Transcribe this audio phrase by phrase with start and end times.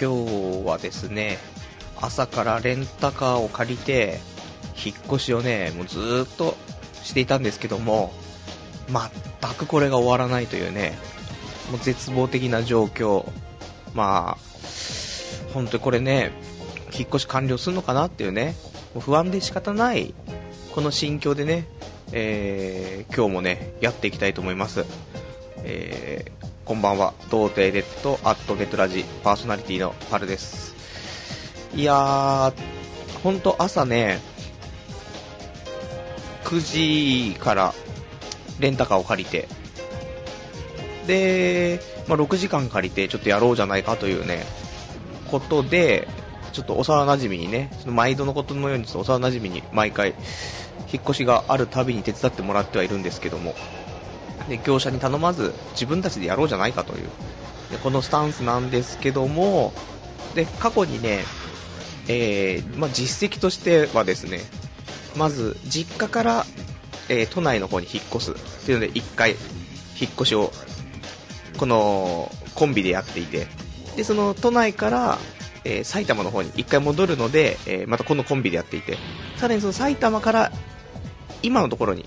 [0.00, 1.38] 今日はですね、
[2.00, 4.20] 朝からレンタカーを借りて、
[4.84, 6.56] 引っ越しをね、もうずっと
[7.02, 8.12] していたんですけども、
[8.88, 10.96] 全くこれが終わらないというね、
[11.72, 13.28] もう絶望的な状況。
[13.94, 16.30] まあ、本当にこれね、
[16.96, 18.54] 引っ越し完了するのかなっていうね、
[18.94, 20.14] もう不安で仕方ない、
[20.74, 21.66] この心境でね、
[22.12, 24.84] えー、今日もね、やっていきたいと思います。
[25.64, 30.74] えー、こんばんは、童貞ネット、アットネットラジ、パーソナリティのパルです。
[31.74, 32.52] いやー、
[33.22, 34.20] ほんと朝ね、
[36.44, 37.72] 9時から
[38.60, 39.48] レンタカーを借りて、
[41.06, 44.44] で、まあ、6時間借りてちょっとやろうじゃないかというね、
[45.30, 46.06] ことで、
[46.52, 50.14] ちょっと幼馴染にね、その毎度のことのようにちょっと幼馴染に毎回、
[50.92, 53.54] 引っ越しがあるたびに手伝ってもらってはいるんですけども、
[54.48, 57.08] で業者に頼まず自分たちでやろうじゃないかという、
[57.70, 59.72] でこのスタンスなんですけども、
[60.34, 61.24] で過去にね、
[62.08, 64.40] えーまあ、実績としてはですね、
[65.16, 66.46] まず実家から、
[67.08, 68.34] えー都内の方に引っ越すっ
[68.66, 69.30] ていうので1回
[70.00, 70.52] 引っ越しを
[71.58, 73.46] このコンビでやっていて
[73.96, 75.18] でその都内から、
[75.64, 78.96] えー埼玉の方に1回戻るので、えーまたこのコンビでやっていて
[79.36, 80.52] さらにその埼玉から
[81.42, 82.04] 今のところに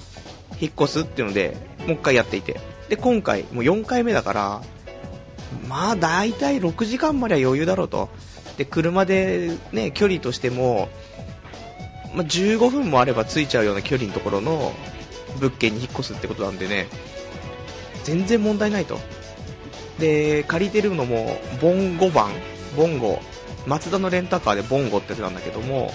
[0.62, 2.59] 引っ越すっていうのでもう1回やっていて。
[2.90, 4.62] で今回もう4回目だから
[5.70, 8.09] まあ大体6時間までは余裕だろうと。
[8.58, 10.90] で車でね距離としても
[12.14, 14.73] まあ、15分もあれば着いちゃうような距離のところの
[15.40, 16.88] 物件に引っ越すってことなんでね、
[18.03, 19.00] 全然問題ないと。
[20.00, 22.31] で、借りてるのも、ボンゴ版、
[22.75, 23.22] ボンゴ、
[23.66, 25.94] マツダのレンタカーでボンゴってやつなんだけども、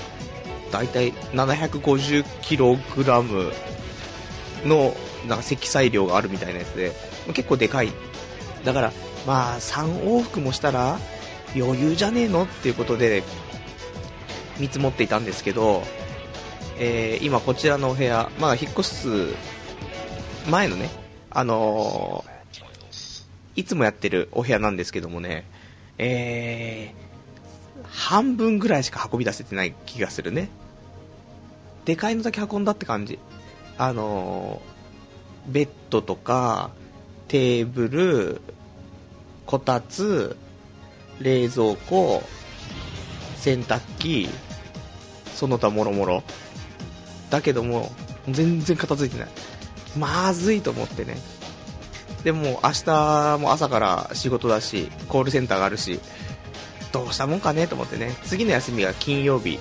[0.73, 2.79] だいたい 750kg
[4.67, 4.95] の
[5.29, 6.93] なんか積載量があるみたいなやつで、
[7.33, 7.93] 結構でかい。
[8.65, 8.93] だから、
[9.27, 10.99] まあ、3往復もしたら
[11.55, 13.23] 余裕じゃねえのっていうことで、
[14.59, 15.83] 見積もっていたんですけど、
[16.79, 19.09] えー今こちらのお部屋、まあ引っ越す
[20.51, 20.91] 前のね、
[21.31, 22.37] あのー
[23.59, 25.45] いつもやってるお部屋なんですけどもね、
[25.99, 27.07] えー
[27.89, 30.49] 半分ぐらいしか運び出せてない気がするね。
[31.87, 33.19] でかいのだけ運んだって感じ。
[33.79, 34.63] あの
[35.47, 36.71] ベッドとか、
[37.29, 38.41] テーブル、
[39.47, 40.37] こたつ、
[41.21, 42.23] 冷蔵庫、
[43.37, 44.29] 洗濯機、
[45.35, 46.23] その他もろもろ。
[47.31, 47.91] だけども、
[48.29, 49.33] 全然片付いてない。
[49.97, 51.17] まずいと思ってね。
[52.25, 56.01] でも明日も朝から仕事だし、コールセンターがあるし、
[56.93, 58.17] どうしたもんかねと思ってね。
[58.25, 59.59] 次の休みが金曜日。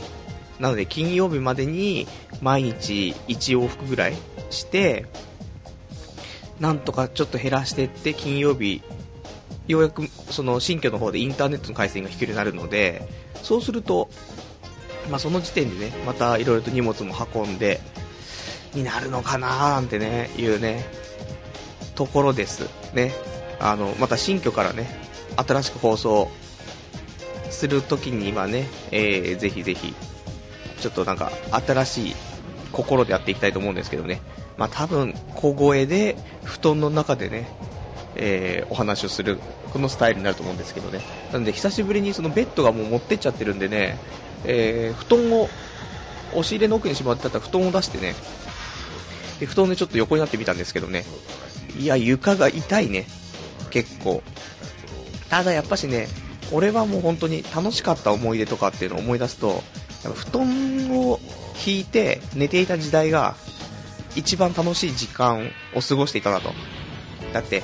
[0.60, 2.08] なので金曜日までに
[2.42, 4.14] 毎日1往復ぐらい
[4.50, 5.06] して、
[6.60, 8.82] なんとかちょっと減らしていって金曜日、
[9.68, 13.08] ようやくその新居の方でインターネットの回線が引けるようになるので、
[13.42, 14.10] そうすると、
[15.10, 17.82] まあ、その時点でね、またいろいろと荷物も運んで、
[18.74, 20.84] になるのかなーなんてね、いうね、
[21.96, 22.70] ところです。
[22.94, 23.14] ね。
[23.60, 24.88] あの、また新居からね、
[25.38, 26.30] 新しく放送
[27.50, 29.94] するときにはね、えー、ぜひぜひ、
[30.80, 32.16] ちょっとなんか、新しい
[32.72, 34.22] 心でやっていきたいと思うんですけどね。
[34.58, 37.48] まあ、多分、小声で、布団の中でね、
[38.16, 39.40] えーお話をする、
[39.72, 41.02] このスタイルになると思うんですけどね。
[41.32, 43.98] なので、久しぶりにそのベッドがもう持ってっちゃってるんでね、
[44.46, 45.50] えー布団を、
[46.32, 48.16] 押し入れの奥にしまってあった布団を出してね、
[49.40, 51.06] で布団でちょっと横になってみたんですけどね、
[51.80, 53.06] いや、床が痛いね、
[53.70, 54.24] 結構。
[55.30, 56.08] ただやっぱしね、
[56.52, 59.64] 俺はもう本当に楽しかった思い出とかっていうのを思い出すと、
[60.14, 61.20] 布団を
[61.66, 63.36] 引いて寝ていた時代が
[64.16, 66.54] 一番楽しい時間を過ごしていたなと。
[67.34, 67.64] だって、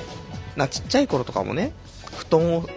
[0.56, 1.72] な、ちっちゃい頃とかもね、
[2.16, 2.68] 布団を、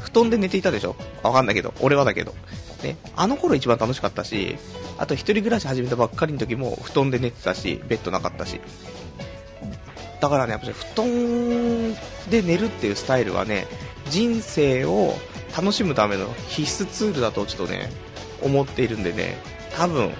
[0.00, 0.96] 布団で寝ていたでしょ？
[1.22, 2.34] わかんないけど、俺はだけど。
[2.82, 4.56] ね、あの頃一番楽しかったし、
[4.98, 8.60] あと一人暮らし始めたばっかりの時も布団で寝てたし、ベッドなかったし。
[10.20, 11.94] だからね、やっぱり布団
[12.30, 13.66] で寝るっていうスタイルはね、
[14.10, 15.14] 人生を
[15.56, 17.90] 楽しむための必須ツールだとちょっとね、
[18.42, 19.38] 思っているんでね、
[19.76, 20.10] 多分、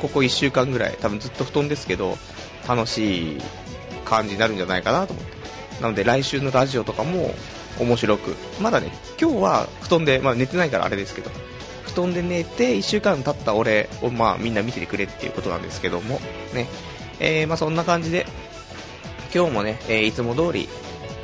[0.00, 2.16] ここ1週間ぐらい、多分ずっと布団ですけど、
[2.68, 3.38] 楽しい
[4.04, 5.36] 感じになるんじゃないかなと思って。
[5.80, 7.34] なので来週のラジオとかも
[7.78, 11.30] 面白く、まだね、今日は布団で、まあ寝てないからあれですけど、
[11.84, 16.20] 布団で寝て1週間経った俺をまあみんな見ててくれっていうことなんですけども、
[16.54, 16.66] ね、
[17.20, 18.26] えー、まあそんな感じで、
[19.34, 20.68] 今日もね、えーいつも通り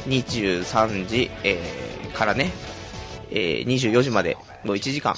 [0.07, 2.51] 23時、えーからね、
[3.31, 5.15] えー24時までの1時間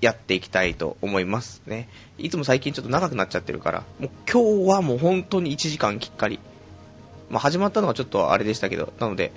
[0.00, 1.88] やっていきたいと思いますね。
[2.18, 6.38] いつも最近ちょっと長くなっちゃってるから、もう今日はもう本当に1時間きっかり。
[7.30, 9.32] まあ、始まったのはちょっとあれでしたけど、なので、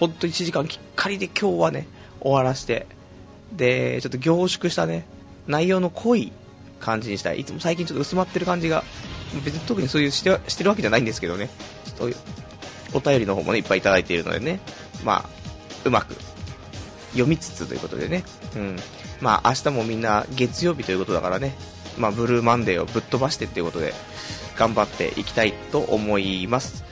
[0.00, 1.86] 本当に1時間きっかりで今日はね、
[2.20, 2.86] 終わらして、
[3.52, 5.04] で、ちょっと凝縮したね、
[5.46, 6.32] 内容の濃い
[6.80, 7.40] 感じにしたい。
[7.40, 8.84] いつも最近ちょっと薄まってる感じが、
[9.44, 11.50] 別に特にそういうしてしてるわけじゃないんですけどね、
[11.84, 12.16] ちょっと
[12.94, 14.60] お便りの方もね、いっぱいいただいているのでね、
[15.04, 15.28] まあ、
[15.84, 16.16] うまく
[17.14, 18.24] 読みつつということでね、
[18.56, 18.76] うん。
[19.20, 21.54] まあ、明日もみんな月曜日ということだからね、
[21.96, 23.94] まあ、ブルーマンデーをぶっ飛ばしてっていうことで、
[24.56, 26.84] 頑張っていきたいと思います。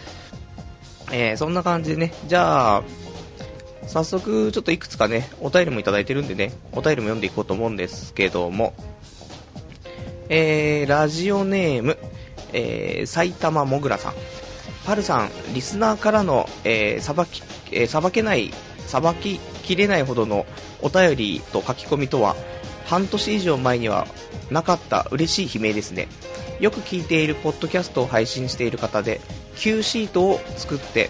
[1.11, 2.83] えー、そんな感じでね、じゃあ、
[3.87, 8.75] 早速、ちょっといくつかね、お便りもいただいてるんでね、お便りも読んでいこうと思うんですけども、
[10.29, 11.99] えー、ラジオネーム、
[12.53, 14.15] えー、埼玉もぐらさん。
[14.87, 18.53] パルさん、リスナーからの、えー、さばき、えー、さばけない、
[18.87, 19.41] さばき
[19.75, 20.47] きれないほどの
[20.81, 22.37] お便りと書き込みとは、
[22.87, 24.07] 半年以上前には
[24.51, 26.09] なかった嬉しい悲鳴ですね。
[26.61, 29.21] よく聞いているポッドキャストを配信している方で、
[29.57, 31.09] Q シートを作って、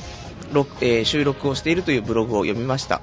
[0.80, 3.00] えー、収録をしているというブログを読みました。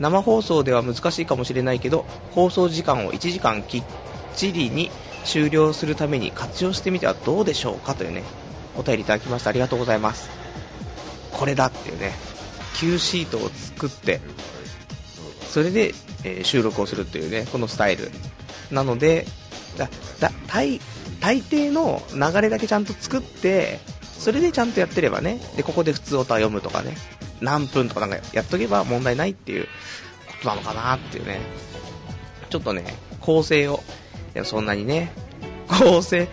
[0.00, 3.84] 生放送では難しいかもしれないけど、放送時間を1時間きっ
[4.34, 4.90] ちりに
[5.24, 8.24] 終了するために活用してみてはどうでしょうかというね、
[8.76, 9.50] お便りいただきました。
[9.50, 10.28] ありがとうございます。
[11.30, 12.12] これだっていうね、
[12.74, 14.20] Q シートを作って、
[15.52, 15.92] それで、
[16.24, 18.10] えー、収録をするっていうね、このスタイル。
[18.70, 19.26] なので、
[19.76, 20.80] だだ大
[21.20, 26.96] 大抵の流れだけちゃんと作って、それでちゃんとやってればね、で、ここで普通歌を読むとかね、
[27.42, 29.66] 何分とかなんかやっとけば問題ないっていう
[30.26, 31.42] ことなのかなっていうね、
[32.48, 32.84] ちょっとね、
[33.20, 33.82] 構成を、
[34.44, 35.12] そんなにね、
[35.68, 36.28] 構成、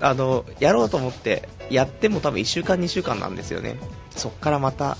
[0.00, 3.76] あの、やろうと思って、やっても多分1週間2週間なんですよね。
[4.14, 4.98] そっからまた、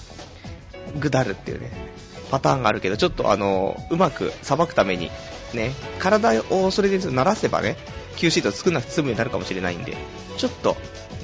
[0.99, 1.92] ぐだるっていうね、
[2.33, 5.11] パターンがあるけど、ちょっとあの、うまくさばくために、
[5.53, 7.77] ね、体をそれで慣らせばね、
[8.17, 9.99] Q シート作んなくて済むようになるかもしれないんで、
[10.39, 10.79] ちょっと、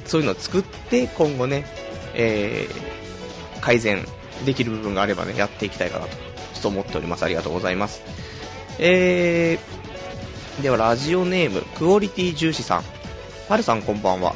[0.04, 1.64] そういうのを作って、今後ね、
[2.12, 4.04] えー、改善
[4.44, 7.24] できる部分があればね、やっていきたいかなと、ちょっと思っております。
[7.24, 8.02] ありがとうございます。
[8.78, 12.84] えー、ではラジオネーム、クオリティ重視さん。
[13.48, 14.34] パルさんこんばんは。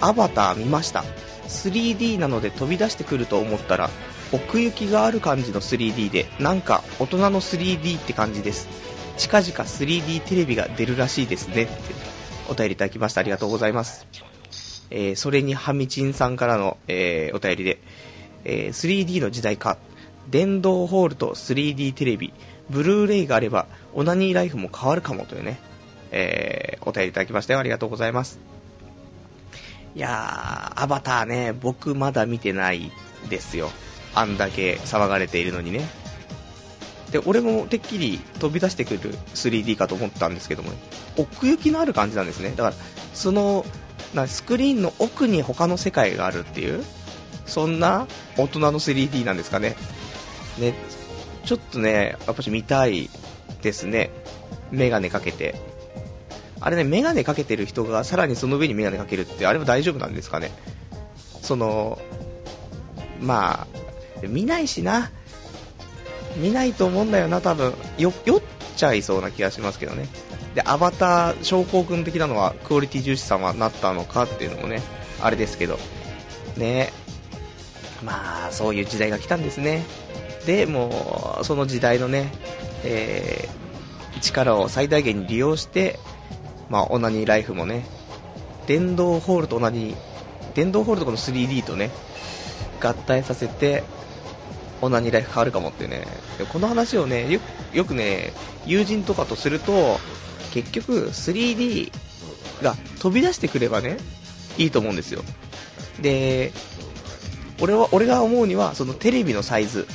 [0.00, 1.04] アバター見ました。
[1.48, 3.90] 3D なので飛び出してくると思ったら、
[4.32, 8.68] 奥行きがある感じの 3D で、なんか大人の 3D って感じです。
[9.16, 11.64] 近々 3D テレビが出るらしいですね。
[11.64, 11.72] って
[12.48, 13.20] お便りいただきました。
[13.20, 14.06] ありがとうございます。
[14.90, 17.78] えー、それにハミチンさんからの、えー、お便りで、
[18.44, 19.78] えー、3D の時代か、
[20.30, 22.32] 電動ホールと 3D テレビ、
[22.70, 25.58] ブルーレイがあれば、オナニーライフも変わるかもというね、
[26.10, 27.60] えー、お便りいただきましたよ。
[27.60, 28.38] ありがとうございます。
[29.94, 32.90] いやー、アバターね、僕まだ見てない
[33.30, 33.70] ですよ。
[34.14, 35.86] あんだけ騒がれているのにね。
[37.10, 40.72] で、俺もてっきり飛び出してくる 3D かと思ったんですけども、
[41.16, 42.50] 奥行きのある感じなんですね。
[42.50, 42.76] だから、
[43.12, 43.64] その、
[44.14, 46.84] なスクリーンの奥に他の世界があるっていう、
[47.46, 48.06] そんな
[48.36, 49.76] 大人の 3D なんですかね。
[50.58, 50.74] ね、
[51.44, 53.10] ちょっとね、やっぱし見たい
[53.62, 54.10] ですね。
[54.70, 55.54] メガネかけて。
[56.60, 60.50] あれね、メガネかけてる人がさらにその上にメガネかけるって、あれは大丈夫なんですかね。
[61.42, 61.98] その、
[63.20, 63.83] まあ、
[64.22, 65.10] 見ないしな。
[66.36, 67.74] 見ないと思うんだよな、多分。
[67.96, 68.12] 酔っ
[68.76, 70.08] ちゃいそうな気がしますけどね。
[70.54, 74.82] で、アバター、症候群的なのは、クオリティ重視さんはなったのかっていうのもね、
[75.20, 75.78] あれですけど。
[76.56, 76.92] ね
[78.02, 79.84] まあ、そういう時代が来たんですね。
[80.46, 82.32] で、もう、その時代のね、
[82.84, 85.98] えー、力を最大限に利用して、
[86.68, 87.84] まあ、オナニーライフもね、
[88.66, 89.96] 電動ホールとオナニー、
[90.54, 91.90] 電動ホールとこの 3D とね、
[92.80, 93.82] 合体させて、
[94.84, 96.06] オナニーライフ変わるかもってね、
[96.52, 97.40] この話をね、よ
[97.72, 98.32] よくね、
[98.66, 99.98] 友人とかとすると、
[100.52, 101.90] 結局 3D
[102.62, 103.98] が飛び出してくればね、
[104.58, 105.22] いいと思うんですよ。
[106.00, 106.52] で、
[107.60, 109.86] 俺は、俺が思うには、そのテレビのサイズ、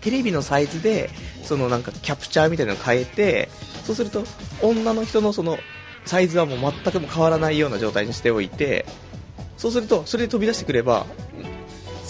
[0.00, 1.10] テレビのサイズで、
[1.44, 3.48] そのなんかキャプチャーみたいなのを変えて、
[3.84, 4.24] そうすると、
[4.60, 5.58] 女の人のその、
[6.04, 8.86] サイズはもう全くも変わらないような状態にしておいて、
[9.56, 11.06] そうすると、それで飛び出してくれば、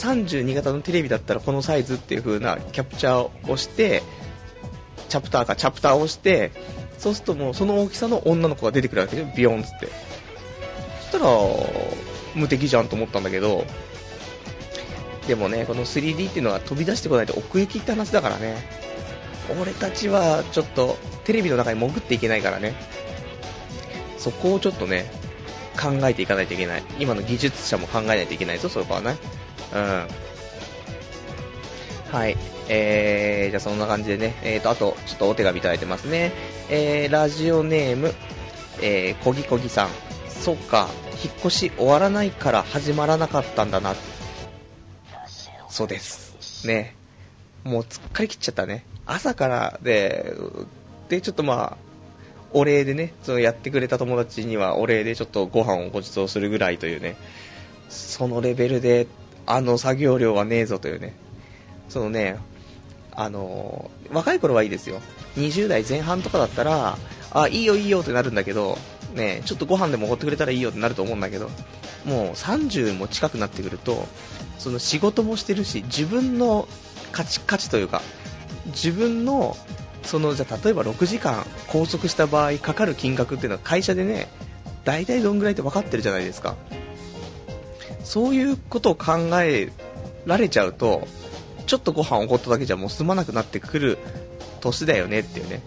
[0.02, 4.02] 32型のテレビだったらこのサイズっていう風なキャプチャーをして、
[5.08, 6.50] チャプターかチャプターをして、
[6.98, 9.86] そうするともうその大きさの女の子が出てくるわけでビヨンつって。
[11.10, 11.24] そしたら、
[12.34, 13.64] 無敵じゃんと思ったんだけど、
[15.26, 18.56] でもね、この 3D っていうのは飛び出してこないと奥行きって話だからね。
[19.60, 22.74] 俺たちはちょっとテレビの中に潜っていけないからね。
[24.18, 25.10] そこをちょっとね、
[25.80, 26.82] 考えていかないといけない。
[26.98, 29.16] 今の技術者も考えないといけないぞ、そこはね。
[29.74, 30.06] うん。
[32.12, 32.36] はい。
[32.68, 36.32] えー、じゃあそんな感じでね、えーと、あと、ちょっとお手紙いただいてますね。
[36.70, 38.14] えー、ラジオネーム、
[38.80, 39.88] えー、こぎこぎさん。
[40.28, 40.88] そっか、
[41.24, 43.94] 引っ越し終わらないから始まらなかったんだな。
[45.68, 46.66] そうです。
[46.66, 46.94] ね。
[47.64, 48.84] もう疲れ切っちゃったね。
[49.06, 50.34] 朝からで、
[51.08, 51.76] で、ちょっとまあ、
[52.52, 57.16] お礼でね、そのやってくれた友達にはお礼でちょっとご飯をご馳走するぐらいというね、
[57.88, 59.06] そのレベルで、
[59.46, 61.14] あの作業量はねえぞというね、
[61.88, 62.38] そのね、
[63.14, 65.00] あの若い頃はいいですよ。
[65.36, 66.98] 20代前半とかだったら、
[67.30, 68.78] あ、いいよいいよってなるんだけど、
[69.14, 71.50] ね、ちょっとご飯でもおごってくれたらいいよってなると思うんだけど、
[72.04, 74.06] もう30も近くなってくると、
[74.58, 76.68] その仕事もしてるし、自分の
[77.12, 78.02] 価値価値というか、
[78.66, 79.56] 自分の、
[80.02, 84.28] その、じゃ例えば6時間拘束した場合かかる金額っていうのは会社でね、
[84.84, 86.56] 大体どんぐらいって分かってるじゃないですか。
[88.04, 89.70] そういうことを考え
[90.26, 91.06] られちゃうと、
[91.66, 93.98] ちょっとご飯おごっただけじゃもう済まなくなってくる
[94.60, 95.62] 年だよねっていうね。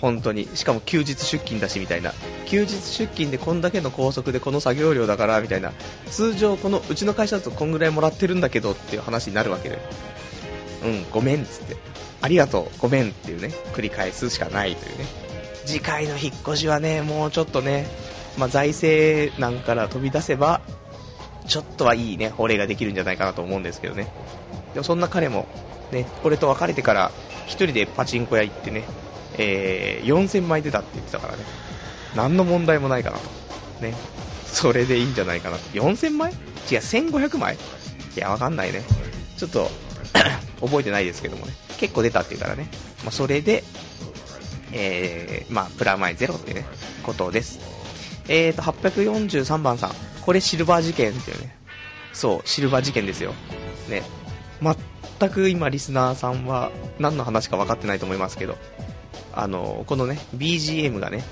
[0.00, 0.48] 本当に。
[0.54, 2.12] しかも休日出勤だしみたいな。
[2.46, 5.72] 休日出勤でこんだけの拘束でこの作業量だからみたいな。
[6.10, 9.78] 通常このうちの会社だとこんぐらいもらってるんだけどっていう話になるわけで。
[10.84, 11.76] うん、ごめんっつって。
[12.20, 15.04] ありがとう、ごめんっていうね、繰り返すしかないというね。
[15.64, 17.86] 次回の引っ越しはね、もうちょっとね、
[18.36, 20.60] まあ、財政難から飛び出せば、
[21.46, 24.08] ちょっとはいいね、法令ができるんじゃないかなと思うんですけどね。
[24.74, 25.46] でもそんな彼も、
[25.90, 27.10] ね、俺と別れてから
[27.46, 28.84] 1人でパチンコ屋行ってね、
[29.38, 31.44] えー、4000枚出たって言ってたからね、
[32.16, 33.24] 何の問題もないかなと。
[33.80, 33.94] ね、
[34.46, 35.62] それでいいんじゃないかなと。
[35.70, 36.32] 4000枚？
[36.32, 36.38] 違う、
[36.78, 37.56] 1500枚？
[37.56, 37.58] い
[38.20, 38.82] や、わかんないね。
[39.36, 39.70] ちょっと
[40.60, 42.68] 覚えてないですけどもね、結構出たっていうからね、
[43.02, 43.64] まあ、それで、
[44.72, 46.64] えー、まあ、プラマイゼロってね、
[47.02, 47.58] ことです。
[48.28, 49.92] えーと、843番さん、
[50.24, 51.56] これシルバー事件っていうね、
[52.12, 53.34] そう、シルバー事件ですよ。
[53.88, 54.02] ね、
[55.18, 58.56] 全く今リスナーさんは何の話か分かってないと思いますけど、
[59.34, 61.24] あの、このね、BGM がね、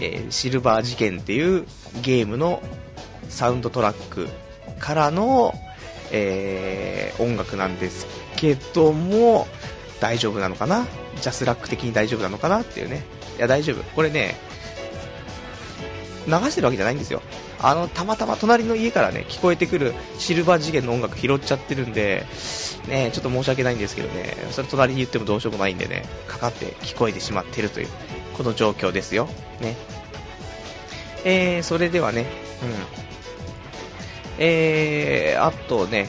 [0.00, 1.66] えー、シルバー事件っていう
[2.02, 2.62] ゲームの
[3.28, 4.28] サウンドトラック
[4.78, 5.54] からの、
[6.12, 8.06] えー、音楽なんです
[8.36, 9.46] けども、
[10.00, 10.86] 大丈夫なのかな？
[11.20, 12.62] ジャスラック的に大丈夫なのかな？
[12.62, 13.04] っていうね。
[13.36, 13.82] いや、大丈夫。
[13.94, 14.34] これね、
[16.26, 17.22] 流してるわけじゃないんですよ。
[17.60, 22.26] あの、たまたま隣の家からね、聞こえてくるシルバー次元の音楽拾っちゃってるんで、
[22.88, 27.88] ね、ちょっと申し訳ないんですけどね、それ隣に言ってもどうしようもないんでね、かかって聞こえてしまってるという、
[28.36, 29.28] この状況ですよ。
[29.60, 29.76] ね。
[31.24, 32.26] えー、それではね、うん。
[34.38, 36.08] えー、あとね、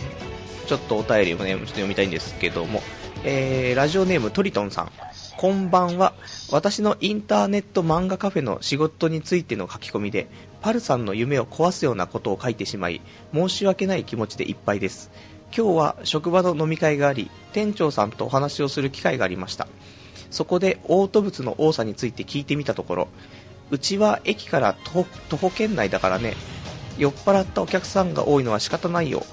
[0.68, 2.82] ちょっとお便りもね、ちょっと読みたいんですけども、
[3.24, 4.92] えー、ラジオネームトリトンさん。
[5.42, 6.14] こんばんは。
[6.52, 10.28] 私のインターネット漫画カフェの仕事についての書き込みで、
[10.62, 13.02] パルさんの夢を壊すようなことを書いてしまい、
[13.34, 15.10] 申し訳ない気持ちでいっぱいです。
[15.46, 19.68] 今日は職場の飲み会があり、店長さんとお話をする機会がありました。
[20.30, 23.08] そこで嘔吐物の多さについて聞いてみたところ、
[23.72, 26.36] うちは駅から徒歩圏内だからね、
[27.00, 29.26] 酔っ払ったお客さんが多いのは仕方ないよ。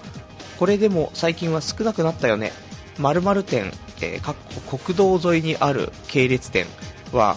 [0.58, 2.52] これでも最近は少なくなったよね。
[2.98, 6.66] 〇〇店、えー、国道沿いにある系列店
[7.12, 7.36] は、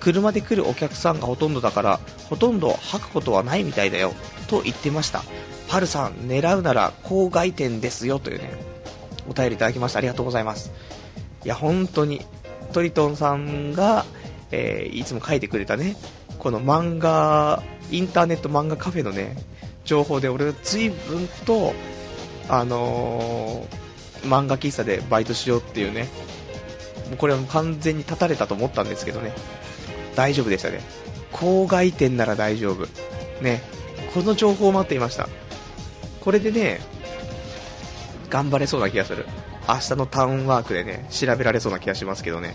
[0.00, 4.14] 車で来るお客さんがほとんどだから、ほとんど吐くことはないみたいだよ、
[4.48, 5.22] と言ってました。
[5.68, 8.52] パルさん、狙うなら郊外店ですよ、というね、
[9.28, 9.98] お便りいただきました。
[9.98, 10.72] ありがとうございます。
[11.44, 12.24] いや、本当に、
[12.72, 14.04] トリトンさんが、
[14.50, 15.96] えー、いつも書いてくれたね、
[16.38, 19.36] この漫画、インターネット漫画カフェのね、
[19.84, 21.74] 情報で俺は随分と、
[22.48, 23.81] あのー
[24.24, 26.08] 漫画喫茶でバイトしようっていうね、
[27.08, 29.32] もうこれは完全に立たれたと思ったんですけどね、
[30.14, 30.80] 大丈夫でしたね。
[31.32, 32.86] 郊外店なら大丈夫。
[33.42, 33.62] ね、
[34.14, 35.28] この情報を待っていました。
[36.20, 36.80] これでね、
[38.30, 39.26] 頑張れそうな気がする。
[39.68, 42.54] 明日のタウンワークでね、調べられそうな気がしますけどね。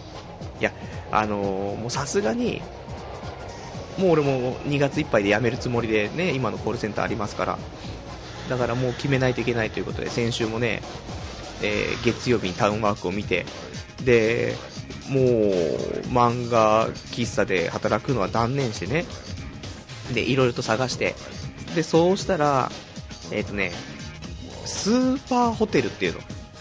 [0.59, 0.71] いや、
[1.11, 2.61] あのー、もうさすがに、
[3.97, 7.59] もう俺も2月いっぱいで辞めるつもりでね、今のコールセンターありますから、
[8.49, 10.81] だからもう決めないといけないということで、先週もね、
[11.61, 13.45] えー、月曜日にタウンワークを見て、
[14.03, 14.55] で、
[15.09, 15.23] もう
[16.07, 19.05] 漫画喫茶で働くのは断念してね、
[20.13, 21.15] で、いろいろと探して、
[21.75, 22.71] で、そうしたら、
[23.31, 23.71] えっ、ー、とね、
[24.65, 26.19] スーパーホテルっていうの、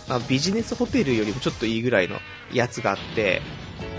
[0.09, 2.19] なんかビジネスホテルよりもちょっといいぐらいの
[2.53, 3.43] やつがあって、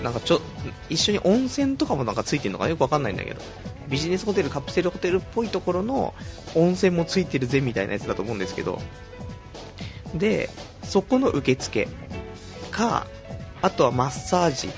[0.04, 0.42] なんかちょ、
[0.90, 3.42] 一緒に温泉とかもなんかついてるのかよくわかんないんだけど、
[3.90, 6.14] ビジネスホテル、カプセルホテルっぽいところの
[6.56, 8.82] 温泉もついてるぜみたいなやつだと思うんですけど、
[10.16, 10.50] で、
[10.84, 11.88] そこの受付
[12.72, 13.08] か、
[13.62, 14.70] あとはマッサージ、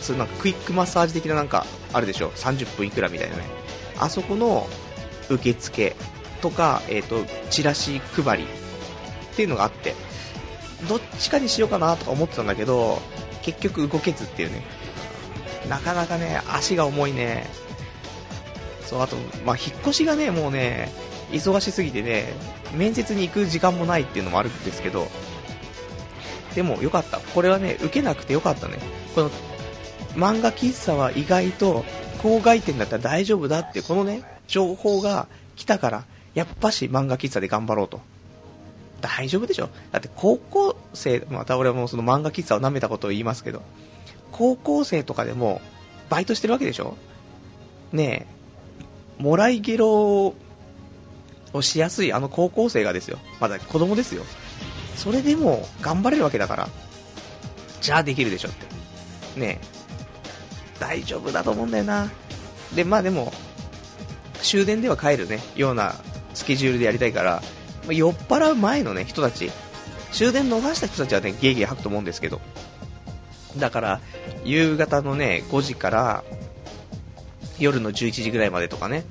[0.00, 3.44] そうなんかクイックマッサージ的ななんかあるでしょ、30分いくらみたいなね、
[3.98, 4.68] あそこの
[5.30, 5.96] 受付
[6.40, 8.46] とか、えっ、ー、と、チラシ配りっ
[9.36, 9.94] ていうのがあって、
[10.88, 13.00] どっちかにしようかなとか思ってたんだけど、
[13.42, 14.62] 結局動けずっていうね、
[15.68, 17.46] なかなかね、足が重いね、
[18.84, 20.90] そう、あと、まあ、引っ越しがね、もうね、
[21.32, 22.32] 忙しすぎてね、
[22.74, 25.08] 面接に行く時間もないっていうのもあるんですけど、
[26.54, 27.18] でもよかった。
[27.18, 28.78] これはね、受けなくてよかったね。
[29.14, 29.30] この、
[30.14, 31.84] 漫画喫茶は意外と、
[32.22, 36.04] 郊外店だったら大丈夫だって、このね、情報が来たから、
[36.34, 38.00] やっぱし漫画喫茶で頑張ろうと。
[39.02, 39.68] 大丈夫でしょ？
[39.92, 43.62] だって高校生、また俺もその漫画喫茶を舐めたことを言いますけど、
[44.32, 45.60] 高校生とかでも、
[46.08, 46.96] バイトしてるわけでしょ？
[47.92, 48.26] ね
[49.18, 50.34] え、もらいゲロ
[51.56, 53.18] をしやすいあの高校生がですよ。
[53.40, 54.24] まだ子供ですよ。
[54.96, 56.68] それでも頑張れるわけだから。
[57.80, 59.40] じゃあできるでしょって。
[59.40, 59.60] ね、
[60.78, 62.10] 大丈夫だと思うんだよな。
[62.74, 63.32] で、まあでも、
[64.42, 65.94] 終電では帰るね、ような
[66.34, 67.42] スケジュールでやりたいから、
[67.84, 69.50] まあ、酔っ払う前のね、人たち、
[70.12, 72.40] 終電逃した人たちはね、ゲーゲー吐くと思うんですけど、
[73.58, 74.00] だから、
[74.44, 76.24] 夕方のね、5時から
[77.58, 79.04] 夜の11時ぐらいまでとかね、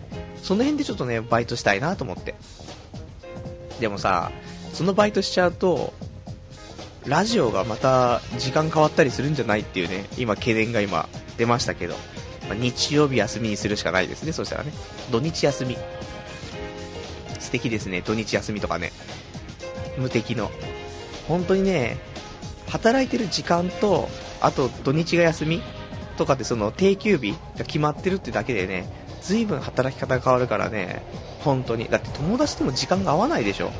[0.45, 2.35] その辺でちょっとね、バイトしたいなと思って。
[3.79, 4.31] でもさ、
[4.73, 5.91] そのバイトしちゃうと、
[7.07, 11.09] ラジオがまた時間変わったりするんじゃないっていうね、今懸念が今
[11.39, 11.95] 出ましたけど、
[12.47, 14.71] まあ、日曜日休みにするしかないですね、そしたらね。
[15.11, 15.77] 土日休み。
[17.39, 18.91] 素敵ですね、土日休みとかね。
[19.97, 20.51] 無敵の。
[21.27, 21.97] 本当にね、
[22.67, 24.09] 働いてる時間と、
[24.41, 25.63] あと土日が休み
[26.17, 31.03] とかってその定休日が決まってるってだけでね、随分働き方が変わるからね、
[31.39, 31.87] 本当に。
[31.89, 33.71] だって友達とも時間が合わないでしょ。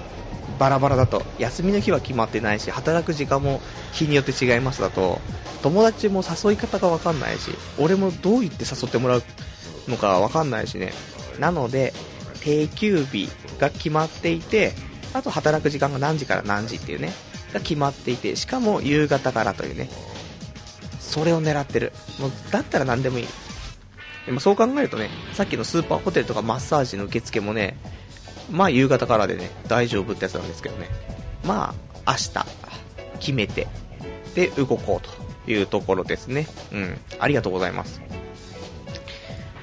[0.58, 1.24] バラバラだと。
[1.38, 3.62] 休みの日は決まってないし働く時間も
[3.92, 5.20] 日によって違いますだと。
[5.62, 9.24] 友達も誘い方が分かんないし俺もどう言って誘ってもらう
[9.88, 10.94] のか分かんないしね。
[11.40, 11.94] なので
[12.42, 14.74] 定休日が決まっていて
[15.14, 17.12] あと働く時間が何時から何時っていうね。
[17.54, 19.90] が決まっていてしかも夕方からというね。
[21.00, 21.94] それを狙ってる。
[22.20, 23.28] もうだったら何でもいい。
[24.26, 27.78] でもそう考えるとねさっきのスーパーホテルとかマッサージの受付もね
[28.52, 30.90] まあ夕方からでね、大丈夫ってやつなんですけどね。
[31.44, 31.74] ま
[32.06, 32.46] あ、明日、
[33.20, 33.68] 決めて、
[34.36, 36.48] で、動こうというところですね。
[36.72, 36.98] うん。
[37.20, 38.02] ありがとうございます。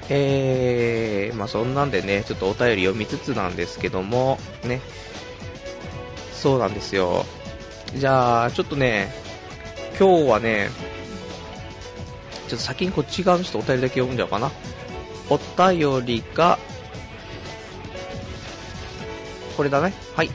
[0.09, 4.81] えー、まあそんなんでね、ちょっとお便り読みつつなんですけども、ね。
[6.33, 7.25] そうなんですよ。
[7.95, 9.13] じゃあ、ちょっとね、
[9.97, 10.69] 今日はね、
[12.53, 14.51] ちょっと先にこっち側の人お便りだけ読んじゃおうかな。
[15.29, 16.59] お便りが、
[19.57, 19.91] これだね。
[20.15, 20.29] はい。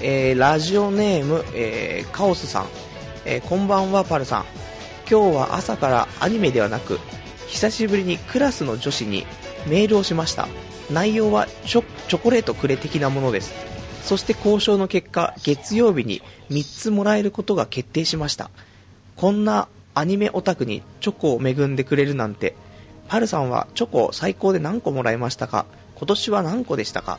[0.00, 2.66] えー、ラジオネーム、えー、カオスさん。
[3.26, 4.44] えー、こんばんは、パルさん。
[5.10, 7.00] 今日は朝からアニメではなく、
[7.48, 9.26] 久しぶりにクラスの女子に
[9.66, 10.48] メールをしました。
[10.90, 13.52] 内容はチョチョコレートくれ的なものです。
[14.02, 18.50] そして交渉の結果、月曜日に3つもらえることが決定しました。
[19.16, 22.54] こんなアニメオタクにチョコを恵んでくれるなんて、
[23.08, 25.66] パルさんはチョコ最高で何個もらいましたか？
[25.96, 27.18] 今年は何個でしたか？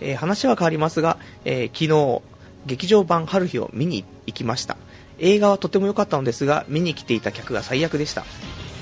[0.00, 2.22] えー、話は変わりますが、えー、昨日、
[2.66, 4.76] 劇場版春日を見に行きました。
[5.20, 8.24] 映画はとても良かったのですが、見に来ていた客が最悪でした。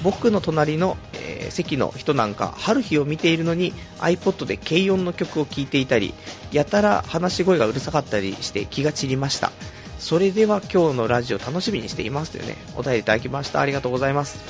[0.02, 6.14] 僕の隣の、えー、席の人なんか、春日を見ているのに iPod で軽音の曲を聴いていたり、
[6.52, 9.52] やたら話し声がうるさかったりして気が散りました。
[10.00, 13.60] それでは今日のラジオ楽しみにしていますというね、お便りいただきました。
[13.60, 14.40] ありがとうございます。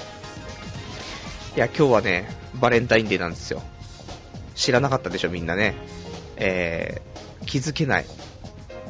[1.56, 3.60] いや、今日はね、バレンタインデーなんですよ。
[4.54, 5.74] 知らなかったでしょ、みんなね。
[6.36, 8.06] えー、気づけない。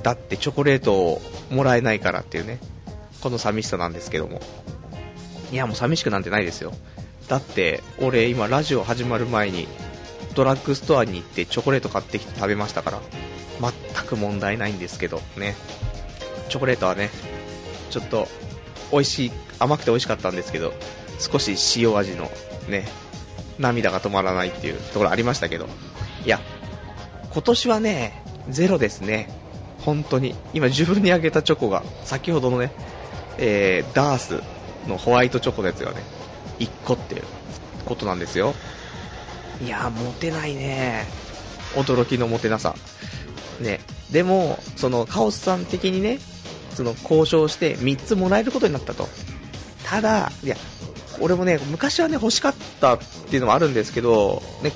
[0.03, 2.59] だってチョコレートをもらえないからっていうね、
[3.23, 4.41] この寂しさなんですけども。
[5.51, 6.75] いや、もう寂しくなんてないですよ。
[7.27, 9.67] だって、俺今ラジオ始まる前に、
[10.35, 13.01] ドラッグストアに行ってチョコレート買ってきて食べましたから、
[13.95, 15.57] 全く問題ないんですけど、ね。
[16.51, 17.11] チョコレートはね、
[17.91, 18.29] ちょっと、
[18.93, 20.75] 美味しい、甘くて美味しかったんですけど、
[21.19, 22.31] 少し塩味の
[22.69, 22.87] ね、
[23.59, 25.69] 涙が止まらないっていうところありましたけど、
[26.25, 26.41] いや、
[27.33, 29.31] 今年はね、ゼロですね。
[29.79, 30.35] 本当に。
[30.53, 32.73] 今自分にあげたチョコが、先ほどのね、
[33.39, 34.43] えー、ダース
[34.89, 36.03] のホワイトチョコのやつがね、
[36.59, 37.23] 1個っていう
[37.87, 38.55] ことなんですよ。
[39.65, 41.07] いやー、モテないね。
[41.75, 42.75] 驚きのモテなさ。
[43.61, 43.81] ね。
[44.11, 46.19] でも、その、カオスさん的にね、
[46.81, 49.07] その、交渉して3つもらえることになったと。
[49.85, 50.57] ただ、いや、
[51.21, 54.73] 俺もね、昔はね、欲しかったっていうのもあるんですけど、ね、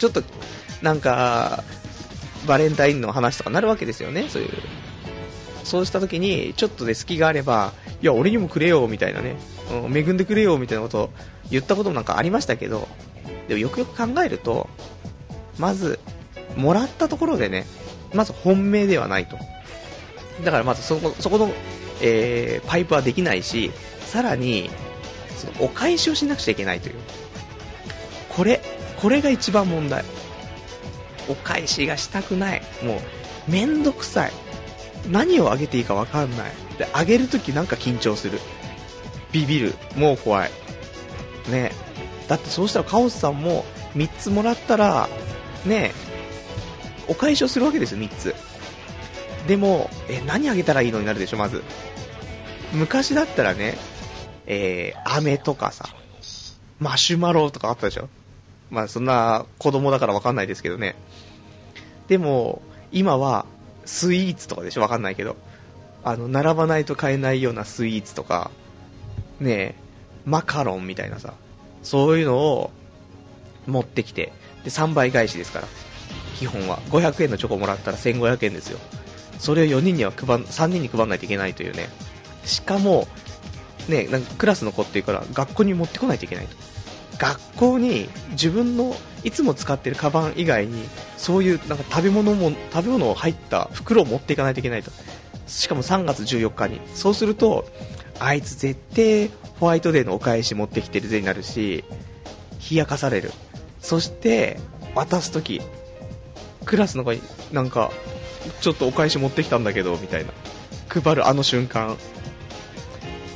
[0.00, 0.24] ちょっと、
[0.82, 1.62] なんか、
[2.48, 4.50] バレンタインの話とかなるわけですよね、そういう。
[5.62, 9.36] そうした時に、ちょっとね、隙があれば、いや、俺にもくれよ、みたいなね、
[9.70, 11.10] うん、恵んでくれよ、みたいなことを
[11.50, 12.88] 言ったこともなんかありましたけど、
[13.46, 14.68] でもよくよく考えると、
[15.58, 16.00] まず、
[16.56, 17.64] もらったところでね、
[18.12, 19.38] まず本命ではないと。
[20.42, 21.52] だからまずそこそこの、
[22.00, 23.70] えー、パイプはできないし、
[24.00, 24.70] さらに、
[25.36, 26.96] そのお返しをしなくちゃいけないという。
[28.30, 28.60] これ、
[29.00, 30.04] これが一番問題。
[31.28, 32.62] お返しがしたくない。
[32.82, 34.32] もう、めんどくさい。
[35.10, 36.52] 何をあげていいかわかんない。
[36.78, 38.40] で、あげるときなんか緊張する。
[39.32, 39.74] ビビる。
[39.96, 40.50] もう怖い。
[41.50, 41.72] ね
[42.28, 43.64] だってそうしたらカオスさんも
[43.96, 45.08] 3つもらったら、
[45.66, 45.92] ね
[47.06, 48.34] お返しをするわけですよ、3つ。
[49.46, 51.62] でも、え、何あげたらいいのになるでしょ、まず。
[52.72, 53.76] 昔だったらね、
[54.46, 55.88] えー、飴とかさ、
[56.78, 58.08] マシュマロとかあったでしょ。
[58.70, 60.96] まあそんな子供だからわかんないですけどね。
[62.08, 63.46] でも、今は
[63.84, 65.36] スイーツとかでしょわかんないけど。
[66.02, 68.50] あの、並ばないと買えないようなスイーツとか、
[69.40, 69.74] ね
[70.26, 71.34] マカロンみたいなさ、
[71.82, 72.70] そういうのを
[73.66, 74.32] 持ってきて、
[74.64, 75.68] で、3倍返しですから、
[76.38, 76.78] 基本は。
[76.90, 78.78] 500円のチョコもらったら1500円ですよ。
[79.38, 81.88] それを4人には配3人に配らないといけないというね。
[82.44, 83.06] しかも、
[83.88, 86.56] ね、なんかクラスの子っていうから学校に持ってこないといけないと。
[87.18, 90.84] 学校に自分のいつも使ってるカバン以外に
[91.16, 94.90] そういうなんか食べ物も食べ物を入った袋を持っていかないといけないと
[95.46, 97.66] しかも3月14日にそうすると
[98.18, 101.84] あいつ絶対ホワイトデーのお返し持ってきてるぜになるし
[102.70, 103.30] 冷やかされる
[103.80, 104.58] そして
[104.94, 105.60] 渡すとき
[106.64, 107.20] クラスの子に
[107.52, 107.90] なんか
[108.60, 110.32] ちょっとお返し持ってきたんだけどみたいな。
[110.88, 111.96] 配るあの瞬間。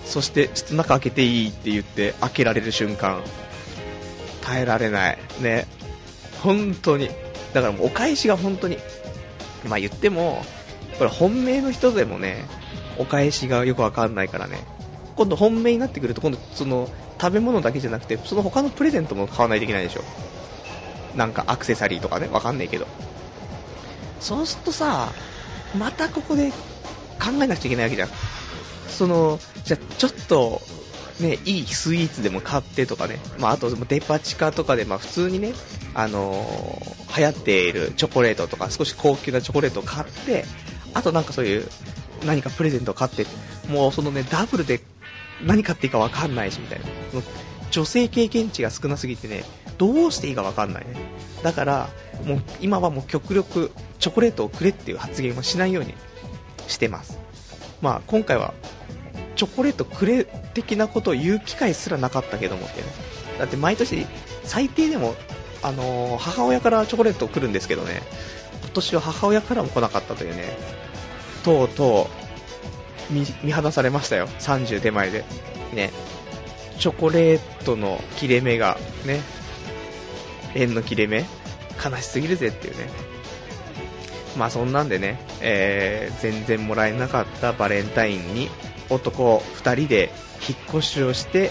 [0.04, 3.22] そしてちょっと中開けていいって言って開けられる瞬間。
[4.42, 5.18] 耐えられない。
[5.40, 5.66] ね。
[6.42, 7.08] 本当に。
[7.52, 8.78] だからもうお返しが本当に。
[9.68, 10.42] まあ言っても
[10.98, 12.44] これ本命の人でもね
[12.98, 14.60] お返しがよくわかんないからね。
[15.16, 16.88] 今度本命になってくると今度その
[17.20, 20.02] 食べ物だけじゃなくてその他のプレゼントも買わないといけないでしょ。
[21.16, 22.86] なんかアクセサリーとかねわかんないけど。
[24.20, 25.12] そうするとさ
[25.78, 28.08] またここで考えなくちゃいけないわけじゃん。
[28.88, 30.60] そのじゃちょっと
[31.20, 35.52] ね、いいスイーツでも買ってとかね、まあ、あとデパ地下とかで、まあ、普通にね、
[35.94, 40.44] あのー、流行っているチョコレートとか少し高級なチョコレートを買って
[40.94, 41.68] あとなんかそういう
[42.24, 43.26] 何かプレゼントを買って
[43.68, 44.80] もうそのねダブルで
[45.44, 46.86] 何買っていいか分かんないしみたいな。
[47.70, 49.44] 女性経験値が少なすぎてね
[49.76, 50.94] どうしていいか分かんないね
[51.42, 51.88] だから
[52.24, 55.94] もう今はもう極力チョコレートをくれっていう発言をしないように
[56.66, 57.18] してます
[57.80, 58.54] まあ今回は
[59.38, 62.88] チョコレートくれ的なことを言う機会すらなかったけどもってね。
[63.38, 64.04] だって毎年、
[64.42, 65.14] 最低でも、
[65.62, 68.02] あのー、母親からチョコレート来るんですけどね、
[68.62, 70.56] 今年は母親からも来なかったというね、
[71.44, 72.10] とうと
[73.10, 74.26] う見、見放されましたよ。
[74.26, 75.24] 30手前で。
[75.72, 75.92] ね。
[76.78, 79.20] チョコレートの切れ目が、ね、
[80.54, 81.24] 円の切れ目。
[81.84, 82.88] 悲しすぎるぜっていうね。
[84.36, 88.48] まあそんなんでね、えー、全然もらえなかったバレンタインに
[88.90, 90.10] 男2人で
[90.48, 91.50] 引っ越しをして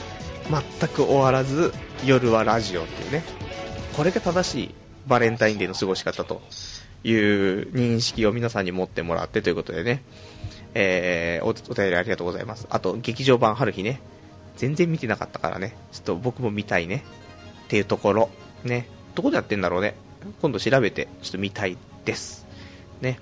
[0.49, 1.73] 全く終わらず
[2.05, 3.23] 夜はラジオっていうね。
[3.95, 4.75] これが正しい
[5.07, 6.41] バレンタインデーの過ごし方と
[7.03, 10.03] いう認識を皆さんに持ってもらってということでね、
[10.73, 12.67] えー、おお便りありがとうございます。
[12.69, 14.01] あと劇場版春日ね。
[14.57, 15.75] 全然見てなかったからね。
[15.91, 17.03] ちょっと僕も見たいね。
[17.65, 18.29] っていうところ。
[18.63, 18.87] ね。
[19.15, 19.95] どこでやってんだろうね。
[20.41, 22.45] 今度調べてちょっと見たいです。
[23.01, 23.19] ね。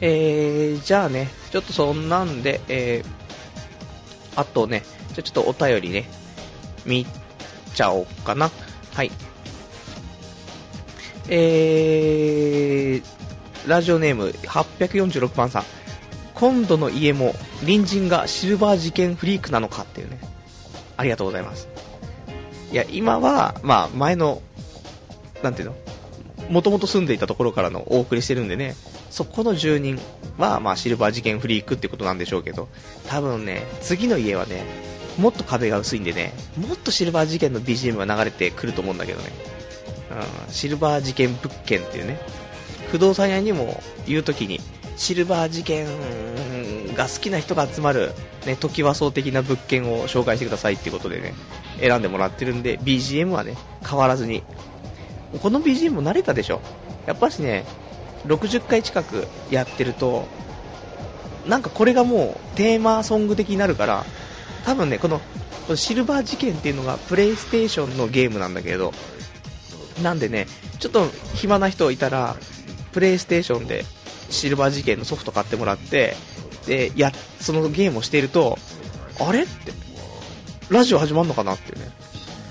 [0.00, 6.06] えー、じゃあね、ちょっとそんなんで、えー、あとね、じゃちょっとお便りね、
[6.86, 7.06] 見
[7.74, 8.50] ちゃおうかな。
[8.94, 9.10] はい。
[11.28, 15.64] えー、ラジオネーム846番さん。
[16.40, 20.18] 今度の家も隣人がシルバー事件フリークなのかっていうね。
[20.96, 21.68] ありがとうございます。
[22.72, 24.40] いや、今は、まあ、前の、
[25.42, 25.74] なんていうの？
[26.48, 28.74] もともと住んでいたところからのお送りしてるんでね、
[29.10, 30.00] そこの住人
[30.38, 32.68] は、まあ、シルバー事件フリークってことなんでしょうけど、
[33.06, 34.64] 多分ね、次の家はね、
[35.18, 39.26] もっと壁が薄いんでね、もっとシルバー事件の BGM が流れてくると思うんだけどね、
[40.46, 42.18] うん、シルバー事件物件っていうね、
[42.90, 44.58] 不動産屋にも言うときに、
[45.00, 45.86] シルバー事件
[46.94, 48.12] が好きな人が集まる、
[48.44, 51.32] ね、時和荘的な物件を紹介してくださいってことでね、
[51.80, 54.42] 選んでもらってるんで、BGM はね、変わらずに。
[55.40, 56.60] この BGM も慣れたでしょ？
[57.06, 57.64] やっぱしね、
[58.26, 60.28] 60回近くやってると、
[61.46, 64.04] なんかこれがもうテーマソング的になるから、
[64.66, 65.22] 多分ね、この
[65.76, 68.92] シルバー事件っていうのがプレイステーションのゲームなんだけど、
[70.02, 70.46] なんでね、
[70.78, 72.36] ちょっと暇な人いたら、
[72.92, 73.86] プレイステーションで
[74.30, 76.16] シルバー事件のソフト買ってもらって、
[76.66, 78.58] で、や、そのゲームをしていると、
[79.18, 79.42] あれ？
[79.42, 79.72] って、
[80.70, 81.90] ラジオ始まるのかなっていうね、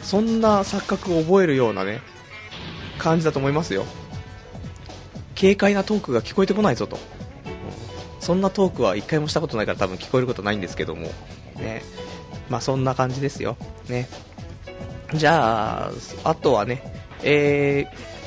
[0.04, 2.02] そんな錯覚を覚えるようなね、
[2.98, 3.86] 感じだと思いますよ。
[5.40, 7.00] 軽快なトークが聞こえてこないぞと。
[8.20, 11.10] そんなトークは一回もしたことないから多分聞こえることないんですけども、
[11.56, 11.82] ね。
[12.50, 13.56] まあそんな感じですよ。
[13.88, 14.10] ね。
[15.14, 15.92] じゃあ、
[16.24, 18.19] あとはね、えー、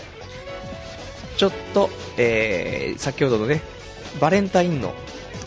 [1.36, 3.60] ちょっと、えー、先ほどのね、
[4.20, 4.94] バレンタインの